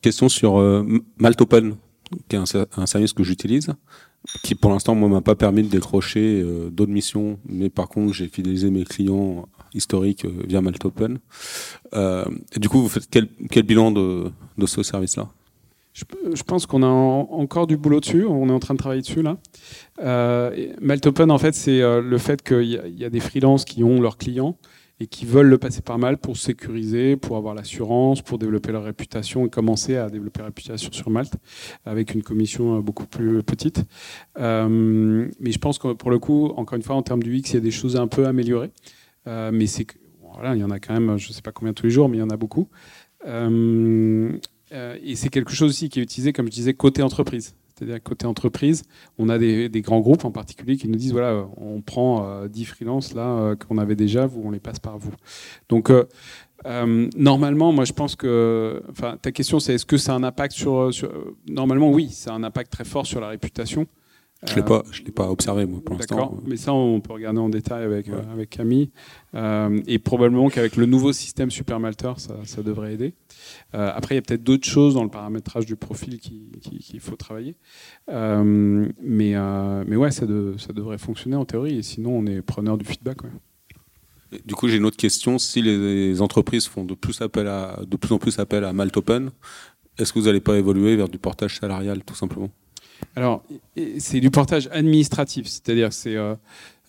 [0.01, 0.61] Question sur
[1.17, 1.75] Maltopen
[2.29, 3.73] qui est un, service que j'utilise,
[4.43, 8.13] qui pour l'instant ne m'a pas permis de décrocher euh, d'autres missions, mais par contre
[8.13, 11.19] j'ai fidélisé mes clients historiques euh, via Maltopen.
[11.93, 14.31] Euh, et du coup, vous faites quel, bilan de,
[14.65, 15.29] ce service-là?
[15.93, 19.23] Je, pense qu'on a encore du boulot dessus, on est en train de travailler dessus
[19.23, 19.37] là.
[20.79, 24.57] Maltopen, en fait, c'est le fait qu'il y, a des freelances qui ont leurs clients
[24.99, 28.83] et qui veulent le passer par mal pour sécuriser, pour avoir l'assurance, pour développer leur
[28.83, 31.35] réputation et commencer à développer leur réputation sur Malte
[31.85, 33.83] avec une commission euh, beaucoup plus petite.
[34.39, 37.51] Euh, mais je pense que pour le coup, encore une fois, en termes du X,
[37.51, 38.71] il y a des choses un peu améliorées.
[39.27, 39.85] Euh, mais c'est
[40.33, 42.09] voilà, il y en a quand même, je ne sais pas combien tous les jours,
[42.09, 42.69] mais il y en a beaucoup.
[43.25, 47.55] et c'est quelque chose aussi qui est utilisé, comme je disais, côté entreprise.
[47.77, 48.83] C'est-à-dire côté entreprise,
[49.19, 52.65] on a des, grands groupes en particulier qui nous disent voilà, on prend 10 euh,
[52.65, 55.13] freelances là euh, qu'on avait déjà, vous, on les passe par vous.
[55.69, 56.05] Donc euh,
[57.15, 60.53] normalement, moi je pense que, enfin, ta question c'est est-ce que ça a un impact
[60.53, 60.89] sur,
[61.47, 63.85] normalement oui, ça a un impact très fort sur la réputation.
[64.45, 66.15] Je ne l'ai pas, je l'ai pas observé moi, pour l'instant.
[66.15, 68.91] D'accord, mais ça on peut regarder en détail avec, avec Camille.
[69.33, 73.13] et probablement qu'avec le nouveau système Supermalter, ça, ça devrait aider.
[73.75, 77.15] Euh, après, il y a peut-être d'autres choses dans le paramétrage du profil qu'il faut
[77.15, 77.55] travailler.
[78.09, 80.25] Euh, mais, euh, mais ouais, ça,
[80.57, 81.77] ça, devrait fonctionner en théorie.
[81.77, 83.17] Et sinon, on est preneur du feedback.
[84.45, 85.37] Du coup, j'ai une autre question.
[85.37, 89.31] Si les entreprises font de plus, appel à, de plus en plus appel à Maltopen,
[89.97, 92.49] Est-ce que vous n'allez pas évoluer vers du portage salarial, tout simplement?
[93.15, 93.43] Alors,
[93.97, 96.35] c'est du portage administratif, c'est-à-dire que c'est euh,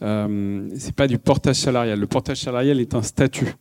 [0.03, 1.99] euh, pas du portage salarial.
[1.99, 3.55] Le portage salarial est un statut.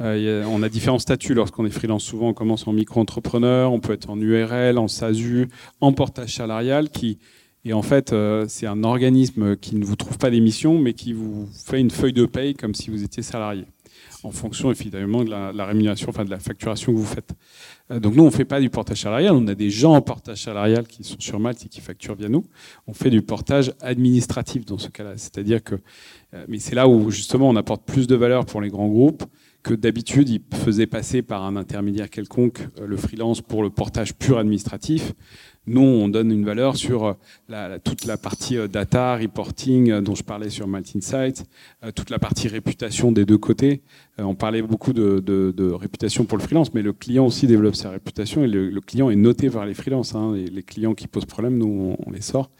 [0.00, 2.02] Euh, on a différents statuts lorsqu'on est freelance.
[2.02, 5.48] Souvent, on commence en micro-entrepreneur, on peut être en URL, en SASU,
[5.80, 7.18] en portage salarial, qui
[7.64, 11.12] et en fait, euh, c'est un organisme qui ne vous trouve pas d'émission, mais qui
[11.12, 13.64] vous fait une feuille de paye comme si vous étiez salarié,
[14.22, 17.32] en fonction évidemment de la, rémunération, enfin de la facturation que vous faites.
[17.90, 20.02] Euh, donc nous, on ne fait pas du portage salarial, on a des gens en
[20.02, 22.44] portage salarial qui sont sur Malte et qui facturent via nous.
[22.86, 25.14] On fait du portage administratif dans ce cas-là.
[25.16, 25.76] C'est-à-dire que,
[26.48, 29.24] mais c'est là où justement on apporte plus de valeur pour les grands groupes
[29.64, 34.14] que d'habitude, il faisait passer par un intermédiaire quelconque euh, le freelance pour le portage
[34.14, 35.14] pur administratif.
[35.66, 37.16] Nous, on donne une valeur sur
[37.50, 41.46] euh, toute la partie euh, data, reporting dont je parlais sur Insight,
[41.94, 43.80] toute la partie réputation des deux côtés.
[44.18, 48.44] On parlait beaucoup de, réputation pour le freelance, mais le client aussi développe sa réputation
[48.44, 50.14] et le, client est noté par les freelances.
[50.14, 50.34] Hein.
[50.34, 52.50] les clients qui posent problème, nous, on, les sort.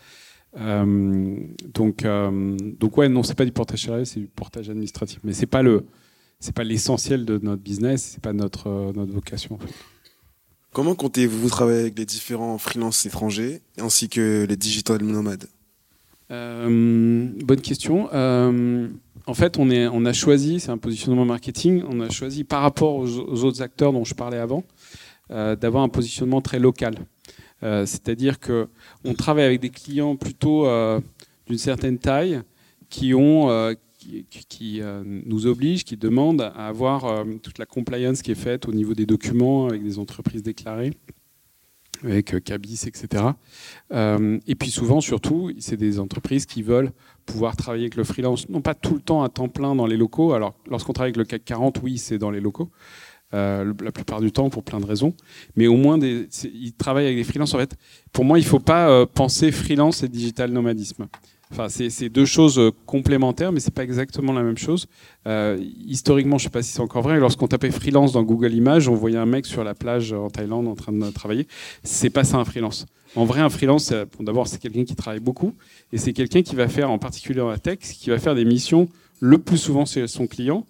[0.57, 5.21] donc, donc ouais, non, c'est pas du portage salarié, c'est du portage administratif.
[5.23, 5.85] Mais c'est pas le,
[6.41, 9.59] c'est pas l'essentiel de notre business, c'est pas notre, euh, notre vocation.
[10.72, 15.47] Comment comptez-vous travailler avec les différents freelances étrangers ainsi que les digital nomades?
[16.30, 18.09] Euh, Bonne question.
[18.12, 18.89] Euh,
[19.26, 22.62] en fait, on, est, on a choisi, c'est un positionnement marketing, on a choisi par
[22.62, 24.64] rapport aux, autres acteurs dont je parlais avant,
[25.30, 26.97] d'avoir un positionnement très local.
[27.62, 28.68] C'est-à-dire que
[29.05, 30.66] on travaille avec des clients plutôt
[31.47, 32.43] d'une certaine taille
[32.91, 33.74] qui ont,
[34.49, 38.69] qui, euh, nous oblige, qui demande à avoir euh, toute la compliance qui est faite
[38.69, 40.93] au niveau des documents avec des entreprises déclarées
[42.03, 43.25] avec euh, Cabis, etc.
[43.91, 46.93] et puis souvent, surtout, c'est des entreprises qui veulent
[47.25, 49.97] pouvoir travailler avec le freelance, non pas tout le temps à temps plein dans les
[49.97, 50.35] locaux.
[50.35, 52.71] Alors, lorsqu'on travaille avec le CAC 40, oui, c'est dans les locaux,
[53.33, 55.15] la plupart du temps pour plein de raisons.
[55.57, 57.55] Mais au moins, ils travaillent avec des freelances.
[57.55, 57.75] En fait,
[58.13, 61.07] pour moi, il ne faut pas penser freelance et digital nomadisme.
[61.53, 64.86] Enfin, c'est deux choses euh, complémentaires, mais c'est pas exactement la même chose.
[65.26, 67.18] Euh, historiquement, je sais pas si c'est encore vrai.
[67.20, 70.66] Lorsqu'on tapait freelance dans Google Images, on voyait un mec sur la plage en Thaïlande
[70.66, 71.47] en train de travailler.
[71.82, 72.86] C'est pas ça un freelance.
[73.14, 75.55] En vrai, un freelance, d'abord, c'est quelqu'un qui travaille beaucoup,
[75.92, 78.88] et c'est quelqu'un qui va faire, en particulier la tech, qui va faire des missions
[79.20, 80.66] le plus souvent chez son client,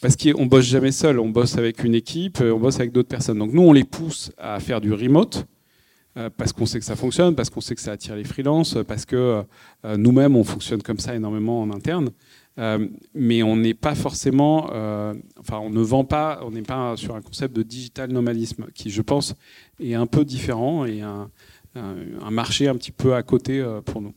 [0.00, 1.20] parce qu'on bosse jamais seul.
[1.20, 3.38] On bosse avec une équipe, on bosse avec d'autres personnes.
[3.38, 5.53] Donc nous, on les pousse à faire du remote euh,
[6.36, 9.04] parce qu'on sait que ça fonctionne, parce qu'on sait que ça attire les freelances, parce
[9.04, 9.44] que
[9.84, 12.10] euh, nous-mêmes, on fonctionne comme ça énormément en interne.
[12.58, 14.66] Euh, mais on n'est pas forcément,
[15.40, 18.90] enfin, on ne vend pas, on n'est pas sur un concept de digital nomadisme qui,
[18.90, 19.34] je pense,
[19.80, 21.30] est un peu différent et un,
[22.30, 24.14] marché un petit peu à côté pour nous.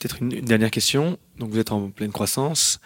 [0.00, 1.16] Peut-être une, dernière question.
[1.38, 2.80] Donc, vous êtes en pleine croissance.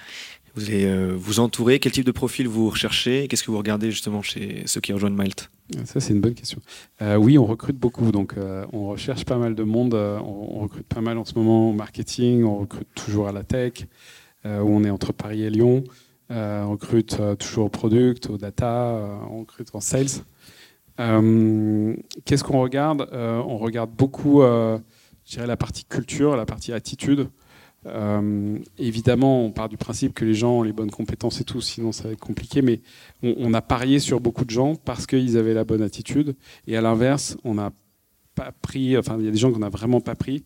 [0.55, 1.79] Vous allez vous entourer.
[1.79, 3.27] Quel type de profil vous recherchez?
[3.27, 5.51] Qu'est-ce que vous regardez justement chez ceux qui rejoignent Malte?
[5.85, 6.61] Ça, c'est une bonne question.
[7.01, 8.13] Euh, oui, on recrute beaucoup.
[8.13, 9.95] Donc, euh, on recherche pas mal de monde.
[9.95, 12.45] Euh, on, recrute pas mal en ce moment au marketing.
[12.45, 13.87] On recrute toujours à la tech,
[14.45, 15.85] où on est entre Paris et Lyon.
[16.31, 19.19] on recrute toujours au product, au data.
[19.31, 20.23] on recrute en sales.
[20.99, 23.09] Qu'est-ce qu'on regarde?
[23.13, 24.81] On regarde beaucoup, je
[25.27, 27.29] dirais, la partie culture, la partie attitude.
[27.87, 31.61] Euh, évidemment, on part du principe que les gens ont les bonnes compétences et tout,
[31.61, 32.81] sinon ça va être compliqué, mais
[33.23, 36.35] on, a parié sur beaucoup de gens parce qu'ils avaient la bonne attitude.
[36.67, 37.73] Et à l'inverse, on n'a
[38.35, 40.45] pas pris, enfin, il y a des gens qu'on n'a vraiment pas pris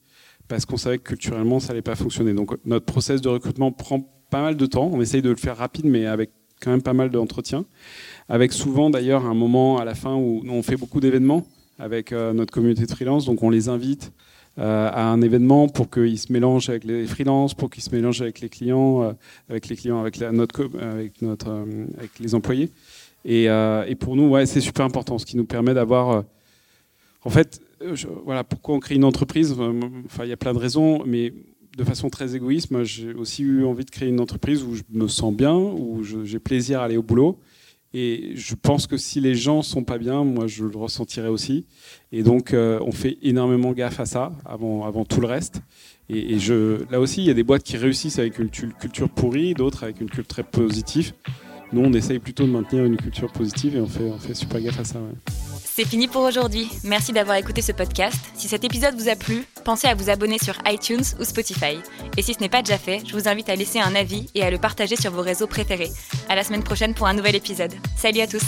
[0.49, 2.35] parce qu'on savait que culturellement, ça n'allait pas fonctionner.
[2.35, 4.91] Donc notre process de recrutement prend pas mal de temps.
[4.93, 6.31] On essaye de le faire rapide, mais avec
[6.61, 7.65] quand même pas mal d'entretiens.
[8.29, 11.47] Avec souvent d'ailleurs un moment à la fin où on fait beaucoup d'événements
[11.79, 14.13] avec euh, notre communauté de freelance, donc on les invite
[14.59, 18.41] à un événement pour qu'ils se mélangent avec les freelances, pour qu'ils se mélangent avec
[18.41, 19.13] les clients, euh,
[19.49, 22.71] avec les clients, avec notre, avec notre, euh, avec les employés.
[23.25, 26.25] Et, et pour nous, ouais, c'est super important, ce qui nous permet d'avoir,
[27.25, 27.61] en fait,
[28.25, 29.55] voilà, pourquoi on crée une entreprise.
[30.07, 31.35] Enfin, il y a plein de raisons, mais
[31.77, 34.83] de façon très égoïste, moi, j'ai aussi eu envie de créer une entreprise où je
[34.91, 37.39] me sens bien, où j'ai plaisir à aller au boulot.
[37.95, 41.67] Et je pense que si les gens sont pas bien, moi je le ressentirais aussi.
[42.13, 45.63] Et donc euh, on fait énormément gaffe à ça avant, avant tout le reste.
[46.11, 46.39] Et,
[46.91, 50.01] là aussi, il y a des boîtes qui réussissent avec une culture pourrie, d'autres avec
[50.01, 51.13] une culture très positive.
[51.73, 54.61] Nous, on essaye plutôt de maintenir une culture positive et on fait, on fait super
[54.61, 55.01] gaffe à ça.
[55.79, 56.69] C'est fini pour aujourd'hui.
[56.83, 58.19] Merci d'avoir écouté ce podcast.
[58.35, 61.79] Si cet épisode vous a plu, pensez à vous abonner sur iTunes ou Spotify.
[62.17, 64.43] Et si ce n'est pas déjà fait, je vous invite à laisser un avis et
[64.43, 65.93] à le partager sur vos réseaux préférés.
[66.29, 67.73] À la semaine prochaine pour un nouvel épisode.
[67.97, 68.43] Salut à tous.